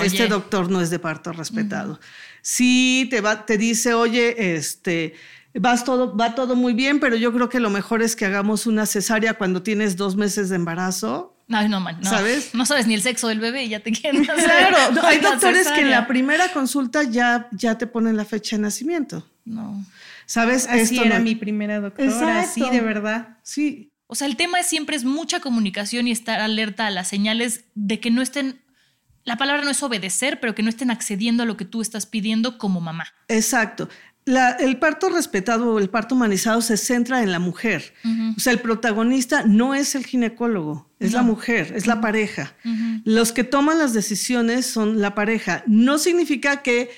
[0.00, 2.00] Este doctor no es de parto respetado.
[2.40, 5.14] Si te, va, te dice, oye, este
[5.54, 8.66] Vas todo, va todo muy bien, pero yo creo que lo mejor es que hagamos
[8.66, 11.36] una cesárea cuando tienes dos meses de embarazo.
[11.50, 12.08] Ay, no, man, no.
[12.08, 12.54] ¿Sabes?
[12.54, 14.44] No sabes ni el sexo del bebé y ya te quieren hacer.
[14.44, 18.62] Claro, hay doctores que en la primera consulta ya, ya te ponen la fecha de
[18.62, 19.28] nacimiento.
[19.44, 19.84] No.
[20.24, 20.66] ¿Sabes?
[20.66, 23.36] Así era mi primera doctora, sí, de verdad.
[23.42, 23.90] Sí.
[24.06, 27.64] O sea, el tema es siempre es mucha comunicación y estar alerta a las señales
[27.74, 28.60] de que no estén
[29.24, 32.06] la palabra no es obedecer, pero que no estén accediendo a lo que tú estás
[32.06, 33.06] pidiendo como mamá.
[33.28, 33.88] Exacto
[34.26, 37.92] el parto respetado o el parto humanizado se centra en la mujer.
[38.36, 42.54] O sea, el protagonista no es el ginecólogo, es la mujer, es la pareja.
[43.04, 45.64] Los que toman las decisiones son la pareja.
[45.66, 46.90] No significa que,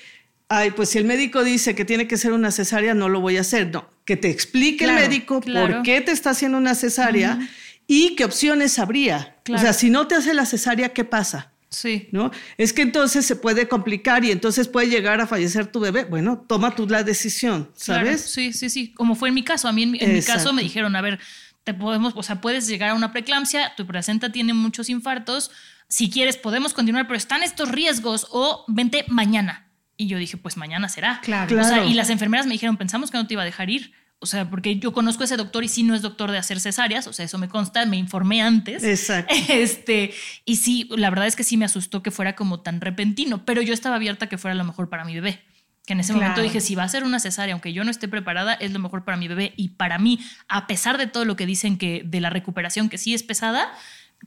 [0.49, 3.37] ay, pues si el médico dice que tiene que ser una cesárea, no lo voy
[3.37, 3.71] a hacer.
[3.71, 7.39] No, que te explique el médico por qué te está haciendo una cesárea
[7.87, 9.37] y qué opciones habría.
[9.51, 11.51] O sea, si no te hace la cesárea, ¿qué pasa?
[11.69, 12.07] Sí.
[12.11, 12.31] ¿No?
[12.57, 16.05] Es que entonces se puede complicar y entonces puede llegar a fallecer tu bebé.
[16.05, 18.21] Bueno, toma tú la decisión, ¿sabes?
[18.21, 18.93] Sí, sí, sí.
[18.93, 19.67] Como fue en mi caso.
[19.67, 21.19] A mí en, mi caso me dijeron, a ver,
[21.63, 25.51] te podemos, o sea, puedes llegar a una preeclampsia, tu placenta tiene muchos infartos.
[25.89, 29.67] Si quieres, podemos continuar, pero están estos riesgos o vente mañana.
[29.97, 31.21] Y yo dije, pues mañana será.
[31.21, 31.59] Claro.
[31.59, 33.93] O sea, y las enfermeras me dijeron, pensamos que no te iba a dejar ir.
[34.19, 36.59] O sea, porque yo conozco a ese doctor y sí no es doctor de hacer
[36.59, 38.83] cesáreas, o sea, eso me consta, me informé antes.
[38.83, 39.33] Exacto.
[39.49, 40.13] Este,
[40.45, 43.61] y sí, la verdad es que sí me asustó que fuera como tan repentino, pero
[43.61, 45.41] yo estaba abierta que fuera lo mejor para mi bebé.
[45.85, 48.07] Que en ese momento dije, si va a ser una cesárea, aunque yo no esté
[48.07, 49.53] preparada, es lo mejor para mi bebé.
[49.55, 52.97] Y para mí, a pesar de todo lo que dicen que de la recuperación, que
[52.97, 53.71] sí es pesada,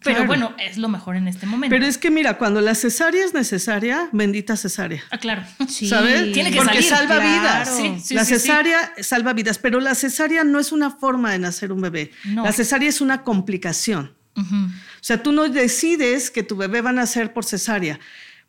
[0.03, 1.75] pero bueno, es lo mejor en este momento.
[1.75, 5.03] Pero es que mira, cuando la cesárea es necesaria, bendita cesárea.
[5.11, 5.43] Ah, claro.
[5.69, 6.33] ¿Sabes?
[6.33, 7.77] Tiene que Porque salva vidas.
[8.05, 11.81] Sí, la cesárea salva vidas, pero la cesárea no es una forma de nacer un
[11.81, 12.11] bebé.
[12.25, 14.15] La cesárea es una complicación.
[14.37, 17.99] O sea, tú no decides que tu bebé va a nacer por cesárea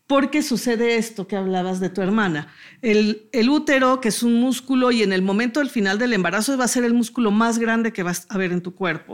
[0.09, 2.51] porque sucede esto que hablabas de tu hermana.
[2.81, 6.57] El, el, útero, que es un músculo, y en el momento del final del embarazo
[6.57, 9.13] va a ser el músculo más grande que vas a ver en tu cuerpo,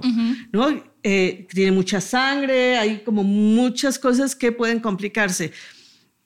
[0.54, 0.70] ¿no?
[1.04, 5.52] Eh, tiene mucha sangre, hay como muchas cosas que pueden complicarse.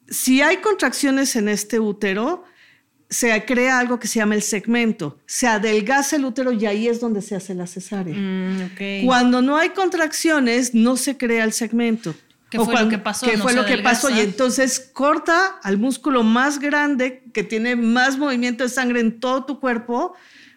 [0.07, 2.43] Si hay contracciones en este útero,
[3.09, 5.17] se crea algo que se llama el segmento.
[5.25, 8.15] Se adelgaza el útero y ahí es donde se hace la cesárea.
[8.15, 12.13] Mm, Cuando no hay contracciones, no se crea el segmento.
[12.49, 13.25] ¿Qué fue lo que pasó?
[13.25, 14.09] ¿Qué fue lo que pasó?
[14.09, 19.45] Y entonces corta al músculo más grande que tiene más movimiento de sangre en todo
[19.45, 20.15] tu cuerpo,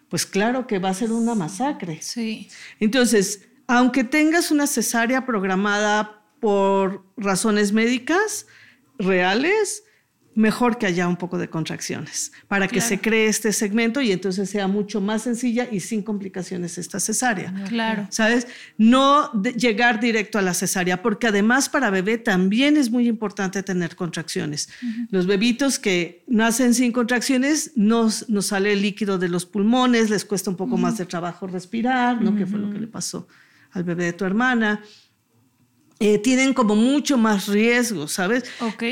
[0.09, 2.01] pues claro que va a ser una masacre.
[2.01, 2.49] Sí.
[2.79, 8.47] Entonces, aunque tengas una cesárea programada por razones médicas
[8.97, 9.82] reales,
[10.35, 14.49] mejor que haya un poco de contracciones para que se cree este segmento y entonces
[14.49, 17.53] sea mucho más sencilla y sin complicaciones esta cesárea.
[17.67, 18.07] Claro.
[18.09, 18.47] ¿Sabes?
[18.77, 23.95] No llegar directo a la cesárea, porque además para bebé también es muy importante tener
[23.95, 24.69] contracciones.
[25.09, 30.25] Los bebitos que nacen sin contracciones no nos sale el líquido de los pulmones, les
[30.25, 32.35] cuesta un poco más de trabajo respirar, ¿no?
[32.35, 33.27] Que fue lo que le pasó
[33.73, 34.81] al bebé de tu hermana.
[36.05, 38.43] Eh, tienen como mucho más riesgo, ¿sabes?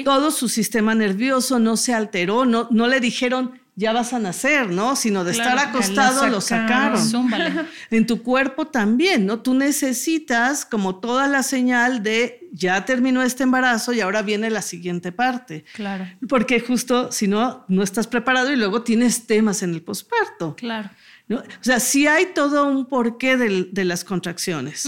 [0.06, 4.70] Todo su sistema nervioso no se alteró, no, no le dijeron ya vas a nacer,
[4.70, 4.96] ¿no?
[4.96, 7.02] Sino de estar acostado lo sacaron.
[7.92, 9.42] en tu cuerpo también, ¿no?
[9.42, 14.62] Tú necesitas como toda la señal de ya terminó este embarazo y ahora viene la
[14.62, 15.66] siguiente parte.
[15.74, 16.08] Claro.
[16.30, 20.56] Porque justo si no, no estás preparado y luego tienes temas en el posparto.
[20.56, 20.90] Claro.
[21.30, 24.86] O sea, sí hay todo un porqué de, las contracciones.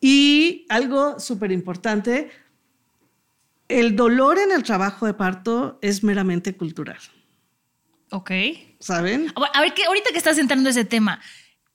[0.00, 2.30] Y algo súper importante,
[3.68, 6.98] el dolor en el trabajo de parto es meramente cultural.
[8.10, 8.30] Ok.
[8.78, 9.32] ¿Saben?
[9.52, 11.20] A ver, que ahorita que estás entrando ese tema,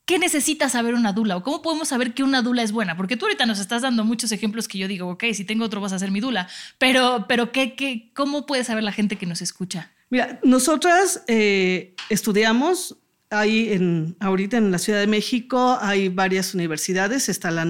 [0.06, 1.36] ¿qué necesita saber una dula?
[1.36, 2.96] ¿O cómo podemos saber que una dula es buena?
[2.96, 5.82] Porque tú ahorita nos estás dando muchos ejemplos que yo digo, ok, si tengo otro
[5.82, 6.48] vas a ser mi dula.
[6.78, 9.92] Pero, pero ¿qué, qué, ¿cómo puede saber la gente que nos escucha?
[10.10, 12.98] Mira, nosotras eh, estudiamos
[13.32, 17.66] hay en, ahorita en la Ciudad de México hay varias universidades, está la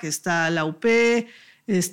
[0.00, 0.84] que está la UP,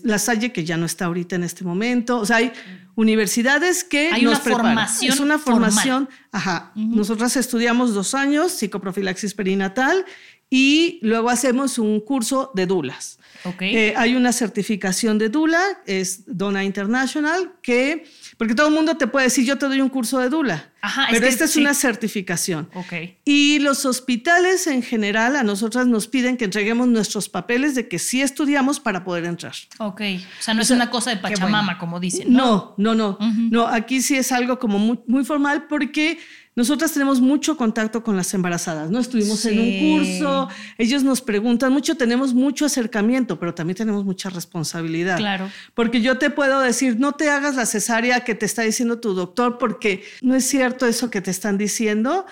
[0.04, 2.19] la Salle, que ya no está ahorita en este momento.
[2.19, 2.52] O sea, hay
[2.95, 5.13] universidades que hay nos una formación.
[5.13, 6.10] Es una formación.
[6.32, 6.71] Ajá.
[6.76, 10.06] Nosotras estudiamos dos años psicoprofilaxis perinatal
[10.50, 13.19] y luego hacemos un curso de dulas.
[13.43, 13.76] Okay.
[13.76, 18.06] Eh, hay una certificación de Dula, es Dona International, que
[18.41, 20.71] porque todo el mundo te puede decir, yo te doy un curso de Dula.
[20.82, 22.71] Ajá, pero esta es una certificación.
[22.73, 23.19] Okay.
[23.23, 27.99] Y los hospitales en general a nosotras nos piden que entreguemos nuestros papeles de que
[27.99, 29.54] sí estudiamos para poder entrar.
[29.77, 30.01] Ok.
[30.39, 32.34] O sea, no es una cosa de pachamama, como dicen.
[32.34, 33.19] No, no, no.
[33.19, 36.17] No, no aquí sí es algo como muy, muy formal porque
[36.53, 38.99] nosotras tenemos mucho contacto con las embarazadas, ¿no?
[38.99, 44.29] Estuvimos en un curso, ellos nos preguntan mucho, tenemos mucho acercamiento, pero también tenemos mucha
[44.29, 45.17] responsabilidad.
[45.17, 45.49] Claro.
[45.73, 49.13] Porque yo te puedo decir, no te hagas la cesárea que te está diciendo tu
[49.13, 52.25] doctor, porque no es cierto eso que te están diciendo.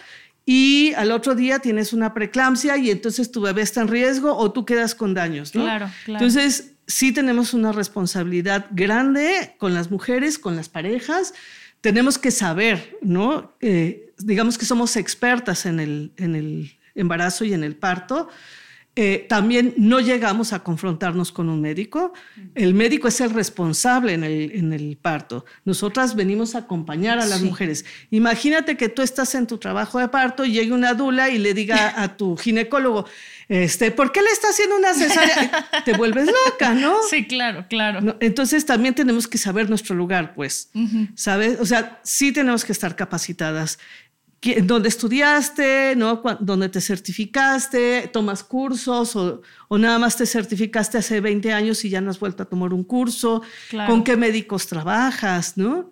[0.46, 4.52] Y al otro día tienes una preeclampsia y entonces tu bebé está en riesgo o
[4.52, 5.64] tú quedas con daños, ¿no?
[5.64, 6.26] Claro, claro.
[6.26, 11.34] Entonces, sí tenemos una responsabilidad grande con las mujeres, con las parejas.
[11.82, 13.56] Tenemos que saber, ¿no?
[13.62, 18.30] Eh, digamos que somos expertas en el, en el embarazo y en el parto,
[18.96, 22.12] eh, también no llegamos a confrontarnos con un médico.
[22.54, 25.46] El médico es el responsable en el, en el parto.
[25.64, 27.86] Nosotras venimos a acompañar a las mujeres.
[28.12, 31.54] Imagínate que tú estás en tu trabajo de parto y llegue una dula y le
[31.54, 33.06] diga a tu ginecólogo,
[33.48, 35.70] este, ¿por qué le está haciendo una cesárea?
[35.86, 36.98] Te vuelves loca, ¿no?
[37.10, 38.18] Sí, claro, claro.
[38.20, 40.72] entonces también tenemos que saber nuestro lugar, pues,
[41.16, 41.60] ¿sabes?
[41.60, 43.80] O sea, sí tenemos que estar capacitadas
[44.64, 46.22] dónde estudiaste, ¿no?
[46.40, 49.42] dónde te certificaste, tomas cursos o,
[49.78, 52.84] nada más te certificaste hace 20 años y ya no has vuelto a tomar un
[52.84, 53.42] curso,
[53.88, 55.92] con qué médicos trabajas, ¿no?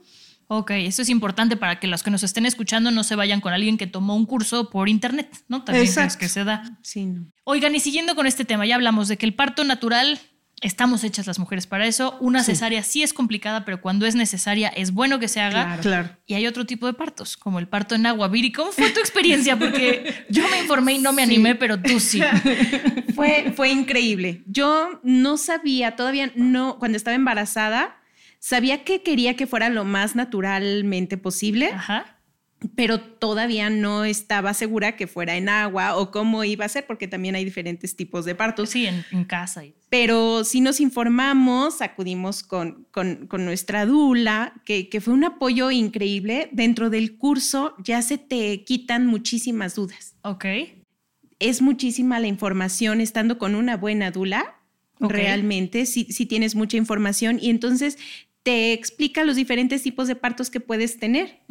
[0.49, 3.51] Ok, eso es importante para que los que nos estén escuchando no se vayan con
[3.51, 5.65] alguien que tomó un curso por internet, ¿no?
[5.65, 6.79] También es que se da.
[6.81, 10.21] Sí, Oigan, y siguiendo con este tema, ya hablamos de que el parto natural
[10.61, 12.17] Estamos hechas las mujeres para eso.
[12.19, 15.77] Una cesárea sí es complicada, pero cuando es necesaria es bueno que se haga.
[15.81, 18.27] Claro, Y hay otro tipo de partos, como el parto en agua.
[18.27, 19.59] Viri, ¿cómo fue tu experiencia?
[19.59, 22.21] Porque yo me informé y no me animé, pero tú sí.
[23.15, 24.41] fue, fue increíble.
[24.47, 27.97] Yo no sabía, todavía no, cuando estaba embarazada,
[28.39, 31.71] sabía que quería que fuera lo más naturalmente posible.
[31.71, 32.17] Ajá
[32.75, 37.07] pero todavía no estaba segura que fuera en agua o cómo iba a ser, porque
[37.07, 38.69] también hay diferentes tipos de partos.
[38.69, 39.63] Sí, en, casa.
[39.89, 46.49] Pero si nos informamos, acudimos con, con, nuestra dula, que, que, fue un apoyo increíble.
[46.51, 50.15] Dentro del curso ya se te quitan muchísimas dudas.
[50.23, 50.45] Ok.
[51.39, 54.55] Es muchísima la información estando con una buena dula.
[54.99, 57.97] Realmente, si, si tienes mucha información y entonces
[58.43, 61.41] te explica los diferentes tipos de partos que puedes tener.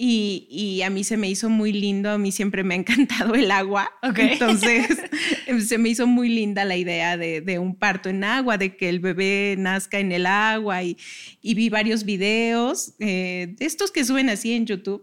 [0.00, 3.50] Y, a mí se me hizo muy lindo, a mí siempre me ha encantado el
[3.50, 3.90] agua.
[4.16, 4.86] Entonces
[5.66, 9.00] se me hizo muy linda la idea de, un parto en agua, de que el
[9.00, 10.96] bebé nazca en el agua y,
[11.42, 15.02] vi varios videos eh, de estos que suben así en YouTube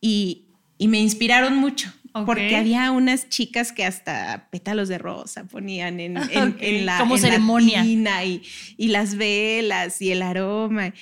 [0.00, 0.46] y,
[0.80, 1.92] me inspiraron mucho.
[2.26, 6.14] Porque había unas chicas que hasta pétalos de rosa ponían en,
[6.86, 7.84] la, Como ceremonia.
[7.84, 8.42] y,
[8.76, 10.94] y las velas y el aroma.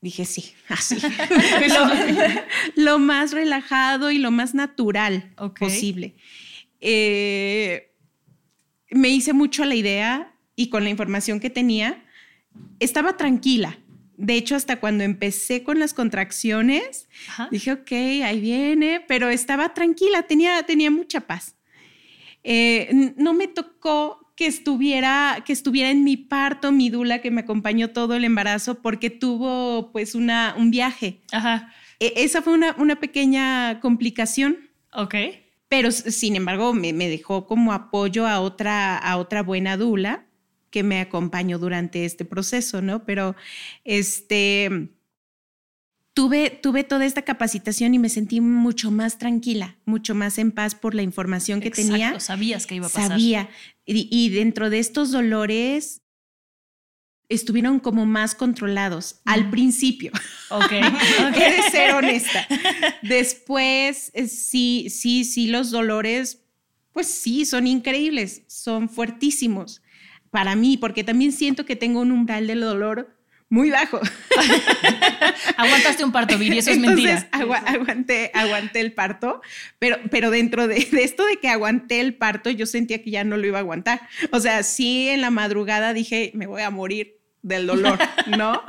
[0.00, 0.96] Dije, sí, así.
[2.76, 6.14] lo, más relajado y lo más natural posible.
[6.80, 7.92] Eh,
[8.90, 12.04] me hice mucho la idea y con la información que tenía,
[12.80, 13.78] estaba tranquila.
[14.16, 17.08] De hecho, hasta cuando empecé con las contracciones,
[17.52, 17.92] dije, ok,
[18.24, 21.54] ahí viene, pero estaba tranquila, tenía, tenía mucha paz.
[22.42, 27.40] Eh, no me tocó que estuviera, que estuviera en mi parto, mi dula que me
[27.40, 31.22] acompañó todo el embarazo, porque tuvo pues una, un viaje.
[31.32, 31.74] Ajá.
[31.98, 34.70] E, esa fue una, una pequeña complicación.
[34.92, 35.16] Ok.
[35.68, 40.24] Pero sin embargo, me, me, dejó como apoyo a otra, a otra buena dula
[40.70, 43.04] que me acompañó durante este proceso, ¿no?
[43.04, 43.34] Pero
[43.82, 44.90] este,
[46.18, 50.74] tuve, tuve toda esta capacitación y me sentí mucho más tranquila, mucho más en paz
[50.74, 52.18] por la información que Exacto, tenía.
[52.18, 53.10] Sabías que iba a pasar.
[53.10, 53.48] Sabía.
[53.86, 56.02] Y, y dentro de estos dolores
[57.28, 60.10] estuvieron como más controlados al principio.
[60.50, 60.64] Ok.
[61.30, 61.52] okay.
[61.52, 62.48] de ser honesta.
[63.02, 66.42] Después, eh, sí, sí, sí, los dolores,
[66.92, 69.82] pues sí, son increíbles, son fuertísimos
[70.30, 73.17] para mí, porque también siento que tengo un umbral del dolor
[73.50, 73.98] muy bajo.
[75.56, 77.28] Aguantaste un parto, Viri, eso es mentira.
[77.32, 79.40] aguanté, aguanté el parto,
[79.78, 83.36] pero, pero dentro de, esto de que aguanté el parto, yo sentía que ya no
[83.36, 84.02] lo iba a aguantar.
[84.32, 87.98] O sea, sí en la madrugada dije, me voy a morir del dolor,
[88.38, 88.62] ¿no?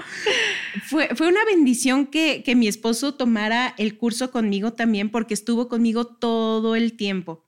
[0.85, 5.67] fue, fue una bendición que, que mi esposo tomara el curso conmigo también, porque estuvo
[5.67, 7.45] conmigo todo el tiempo.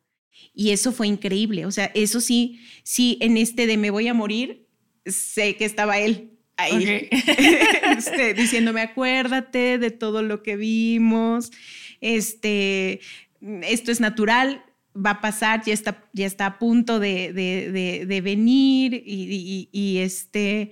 [0.54, 1.66] Y eso fue increíble.
[1.66, 4.68] O sea, eso sí, sí, en este de me voy a morir,
[5.06, 7.10] sé que estaba él ahí
[7.98, 11.52] este, diciéndome, acuérdate de todo lo que vimos,
[12.02, 13.00] este,
[13.64, 14.64] esto es natural,
[14.96, 19.98] va a pasar, ya está, ya está a punto de, de, de, venir y, y,
[20.00, 20.72] este,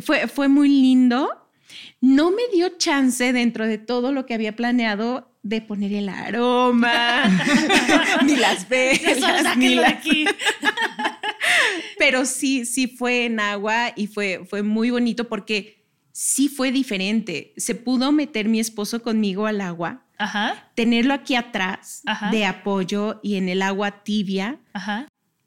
[0.00, 1.30] fue, fue muy lindo.
[2.00, 7.24] No me dio chance dentro de todo lo que había planeado de poner el aroma,
[8.24, 9.88] ni las velas, ni la...
[9.88, 10.24] aquí.
[12.02, 17.54] Pero sí, sí fue en agua y fue, fue muy bonito porque sí fue diferente.
[17.56, 20.04] Se pudo meter mi esposo conmigo al agua,
[20.74, 24.58] tenerlo aquí atrás de apoyo y en el agua tibia,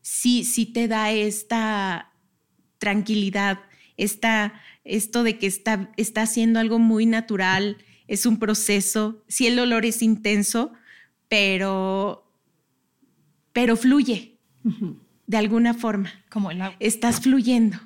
[0.02, 2.14] sí, sí te da esta
[2.78, 3.60] tranquilidad,
[3.98, 4.54] esta,
[4.86, 9.86] esto de que está, está haciendo algo muy natural es un proceso, sí el dolor
[9.86, 10.72] es intenso,
[11.28, 12.32] pero,
[13.52, 14.40] pero fluye
[15.28, 16.12] de alguna forma.
[16.30, 16.76] Como el agua.
[16.80, 17.80] Estás fluyendo.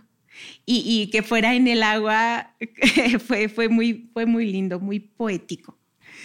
[0.66, 2.56] Y, que fuera en el agua
[3.28, 5.78] fue, fue, muy, fue muy lindo, muy poético.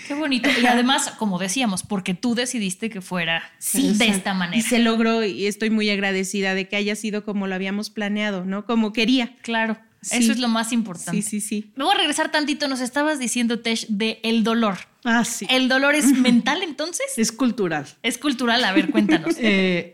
[0.06, 0.48] Qué bonito.
[0.60, 3.42] Y además, como decíamos, porque tú decidiste que fuera
[3.72, 4.58] de esta manera.
[4.58, 8.44] Y se logró y estoy muy agradecida de que haya sido como lo habíamos planeado,
[8.44, 8.66] ¿no?
[8.66, 9.34] Como quería.
[9.42, 9.78] Claro.
[10.10, 11.22] Eso es lo más importante.
[11.22, 11.72] Sí, sí, sí.
[11.76, 12.68] Me voy a regresar tantito.
[12.68, 14.76] Nos estabas diciendo, Tesh, de el dolor.
[15.04, 15.46] Ah, sí.
[15.48, 17.06] ¿El dolor es mental entonces?
[17.16, 17.86] Es cultural.
[18.02, 18.64] Es cultural.
[18.64, 19.36] A ver, cuéntanos.
[19.46, 19.93] Eh,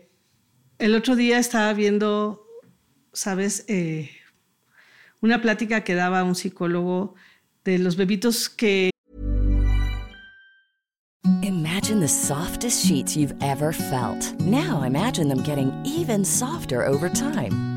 [0.81, 2.47] el otro día estaba viendo,
[3.13, 3.65] ¿sabes?
[3.67, 4.09] Eh,
[5.21, 7.13] una plática que daba un psicólogo
[7.63, 8.89] de los bebitos que
[11.43, 14.39] Imagine the softest sheets you've ever felt.
[14.41, 17.70] Now imagine them getting even softer over time.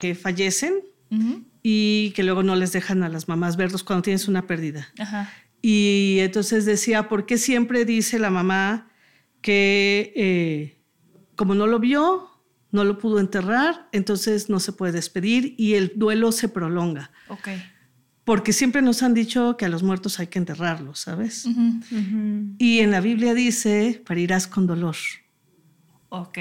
[0.00, 0.82] Que fallecen
[1.62, 4.88] y que luego no les dejan a las mamás verlos cuando tienes una pérdida.
[5.62, 8.90] Y entonces decía, ¿por qué siempre dice la mamá
[9.42, 10.82] que eh,
[11.36, 12.30] como no lo vio,
[12.72, 17.12] no lo pudo enterrar, entonces no se puede despedir y el duelo se prolonga?
[17.28, 17.62] Okay.
[18.24, 21.46] Porque siempre nos han dicho que a los muertos hay que enterrarlos, ¿sabes?
[22.58, 24.96] Y en la Biblia dice, parirás con dolor.
[26.08, 26.38] Ok.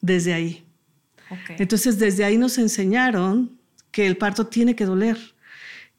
[0.00, 0.65] Desde ahí.
[1.58, 3.58] Entonces, desde ahí nos enseñaron
[3.90, 5.18] que el parto tiene que doler.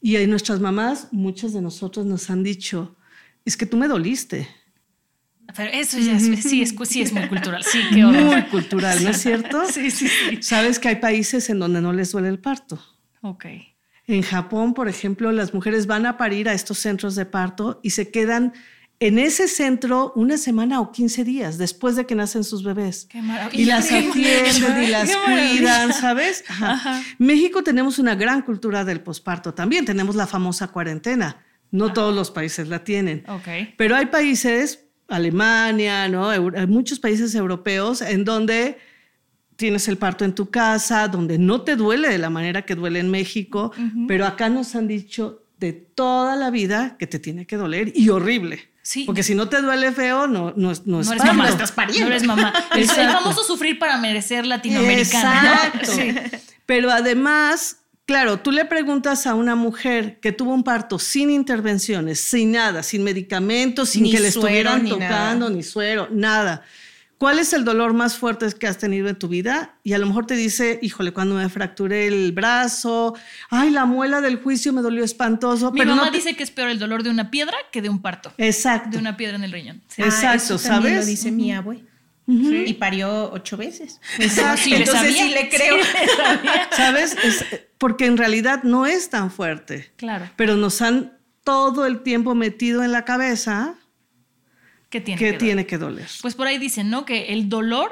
[0.02, 2.96] Y ahí nuestras mamás, muchas de nosotros nos han dicho,
[3.46, 4.48] es que tú me doliste.
[5.56, 9.10] Pero eso ya es, sí, es, sí es muy cultural, sí, qué Muy cultural, ¿no
[9.10, 9.66] es cierto?
[9.72, 10.42] sí, sí, sí.
[10.42, 12.80] Sabes que hay países en donde no les duele el parto.
[13.22, 13.46] Ok.
[14.06, 17.92] En Japón, por ejemplo, las mujeres van a parir a estos centros de parto y
[17.92, 18.54] se quedan
[19.00, 23.06] en ese centro una semana o 15 días después de que nacen sus bebés.
[23.06, 23.22] Qué.
[23.52, 26.44] Y las atienden y las cuidan, ¿sabes?
[27.20, 29.86] México tenemos una gran cultura del posparto también.
[29.86, 31.44] Tenemos la famosa cuarentena.
[31.70, 33.24] No todos los países la tienen.
[33.28, 33.74] Okay.
[33.78, 36.30] Pero hay países, Alemania, ¿no?
[36.30, 38.78] Hay muchos países europeos en donde
[39.58, 43.00] tienes el parto en tu casa, donde no te duele de la manera que duele
[43.00, 43.72] en México,
[44.08, 48.10] pero acá nos han dicho, de toda la vida que te tiene que doler y
[48.10, 48.70] horrible.
[48.88, 49.04] Sí.
[49.04, 51.50] Porque si no te duele feo, no, no, es- no es No eres mamá.
[51.50, 52.08] estás pariendo.
[52.08, 52.54] No eres mamá.
[52.74, 55.44] El, famoso sufrir para merecer latinoamericana.
[55.44, 55.50] ¿no?
[55.50, 55.92] Exacto.
[55.92, 56.16] Sí.
[56.66, 62.22] Pero además, claro, tú le preguntas a una mujer que tuvo un parto sin intervenciones,
[62.22, 65.50] sin nada, sin medicamentos, sin Ni que le estuvieran tocando, nada.
[65.50, 66.64] ni suero, nada.
[67.18, 69.76] ¿Cuál es el dolor más fuerte que has tenido en tu vida?
[69.84, 73.16] Y a lo mejor te dice, híjole, cuando me fracturé el brazo,
[73.50, 75.72] ay, la muela del juicio me dolió espantoso.
[75.72, 77.82] Mi pero mamá no te- dice que es peor el dolor de una piedra que
[77.82, 78.32] de un parto.
[78.38, 78.92] Exacto.
[78.92, 79.82] De una piedra en el riñón.
[79.88, 80.04] Sí.
[80.04, 81.84] Ah, Exacto, eso lo dice mi abue.
[82.28, 84.00] Y parió ocho veces.
[84.20, 84.62] Exacto.
[84.64, 85.24] Sí, le Entonces sabía.
[85.24, 85.76] sí le creo.
[86.76, 87.16] ¿Sabes?
[87.24, 87.46] Es-
[87.78, 89.92] porque en realidad no es tan fuerte.
[89.96, 90.30] Claro.
[90.36, 91.14] Pero nos han
[91.44, 93.76] todo el tiempo metido en la cabeza
[94.90, 95.40] ¿Qué tiene que que doler?
[95.40, 96.08] tiene que doler.
[96.22, 97.06] Pues por ahí dicen, ¿no?
[97.06, 97.92] Que el dolor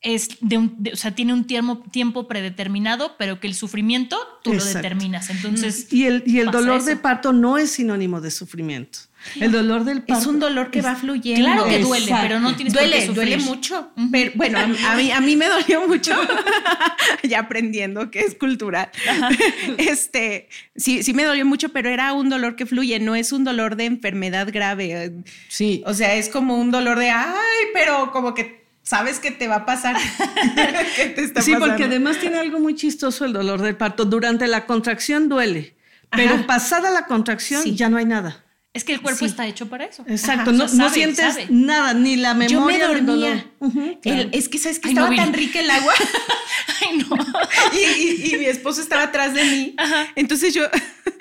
[0.00, 4.18] es de un, de- o sea, tiene un tiempo, tiempo predeterminado, pero que el sufrimiento
[4.42, 5.30] tú lo determinas.
[5.30, 6.86] Entonces, Y el, y el dolor eso.
[6.86, 8.98] de parto no es sinónimo de sufrimiento.
[9.40, 11.44] El dolor del parto Es un dolor que va fluyendo.
[11.44, 12.26] claro que duele, Exacto.
[12.28, 13.90] pero no tienes por qué Duele, duele mucho.
[14.10, 16.12] Pero, bueno, a, mí, a mí me dolió mucho,
[17.22, 18.90] ya aprendiendo que es cultural.
[19.78, 23.44] Este, sí, sí me dolió mucho, pero era un dolor que fluye, no es un
[23.44, 25.12] dolor de enfermedad grave.
[25.48, 25.82] Sí.
[25.86, 27.34] O sea, es como un dolor de, ay,
[27.72, 29.96] pero como que sabes que te va a pasar.
[30.96, 34.04] ¿Qué te está Sí, porque además tiene algo muy chistoso el dolor del parto.
[34.04, 35.76] Durante la contracción duele,
[36.10, 36.46] pero Ajá.
[36.46, 37.74] pasada la contracción Sí.
[37.76, 38.44] ya no hay nada.
[38.74, 39.24] Es que el cuerpo Sí.
[39.26, 40.02] está hecho para eso.
[40.08, 41.46] Exacto, Ajá, no, o sea, no sabe, sientes sabe.
[41.50, 43.44] nada, ni la Yo me memoria del dolor.
[43.60, 43.98] dormía.
[44.04, 45.92] El- es que sabes que Ay, estaba tan rica el agua
[46.80, 47.16] Ay, no.
[47.74, 49.76] y, y- y mi esposo estaba atrás de mí.
[50.16, 50.64] Entonces yo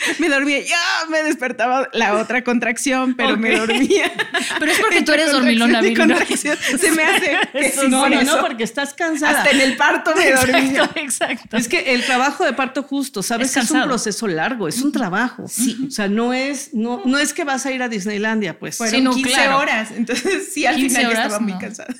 [0.20, 0.78] me dormía, ya
[1.10, 4.12] me despertaba la otra contracción, pero me dormía.
[4.60, 5.82] Pero es porque Entre tú eres dormilona.
[5.82, 8.36] Se me hace que Eso sí, no, por no, eso.
[8.36, 9.40] no, porque estás cansada.
[9.40, 10.84] Hasta en el parto me dormía.
[10.84, 11.58] Exacto, exacto.
[11.58, 14.82] Es que el trabajo de parto justo, sabes Es que es un proceso largo, es
[14.82, 15.46] un trabajo.
[15.48, 15.86] Sí.
[15.88, 18.78] O sea, no es, no, no es que vas a ir a Disneylandia, pues.
[18.78, 19.58] Fueron Sí, no, 15 claro.
[19.60, 19.90] horas.
[19.92, 21.60] Entonces, sí, al 15 final ya horas, estaba muy no.
[21.60, 21.94] cansada.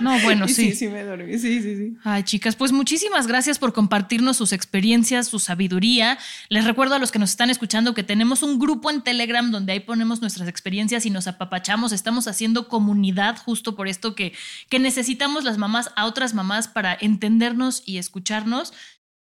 [0.00, 0.70] No, bueno, Y sí.
[0.70, 1.38] sí, sí me dormí.
[1.38, 1.96] Sí, sí, sí.
[2.04, 6.18] Ay, chicas, pues muchísimas gracias por compartirnos sus experiencias, su sabiduría.
[6.48, 9.72] Les recuerdo a los que nos están escuchando que tenemos un grupo en Telegram donde
[9.72, 11.92] ahí ponemos nuestras experiencias y nos apapachamos.
[11.92, 14.32] Estamos haciendo comunidad justo por esto que,
[14.68, 18.72] que necesitamos las mamás a otras mamás para entendernos y escucharnos.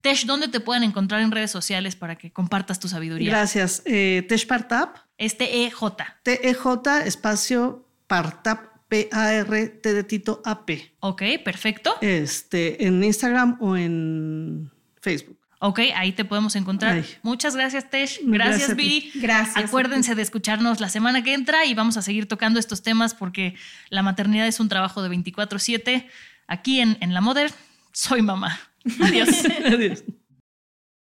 [0.03, 3.31] Tesh, ¿dónde te pueden encontrar en redes sociales para que compartas tu sabiduría?
[3.31, 3.83] Gracias.
[3.87, 5.81] Eh, Teshpartap, Este EJ.
[6.23, 10.95] T-E-J, espacio Partap, P-A-R-T de Tito A-P.
[11.01, 11.97] Ok, perfecto.
[12.01, 14.71] Este, en Instagram o en
[15.01, 15.39] Facebook.
[15.59, 16.97] Ok, ahí te podemos encontrar.
[16.97, 17.05] Ay.
[17.23, 18.21] Muchas gracias, Tesh.
[18.23, 18.77] Gracias Gracias.
[18.77, 19.11] Viri.
[19.15, 19.57] Gracias.
[19.57, 23.55] Acuérdense de escucharnos la semana que entra y vamos a seguir tocando estos temas porque
[23.89, 26.07] la maternidad es un trabajo de 24-7.
[26.47, 27.53] Aquí en, en La Moder,
[27.93, 28.61] soy mamá.
[29.01, 29.29] Adiós.
[29.65, 30.05] Adiós.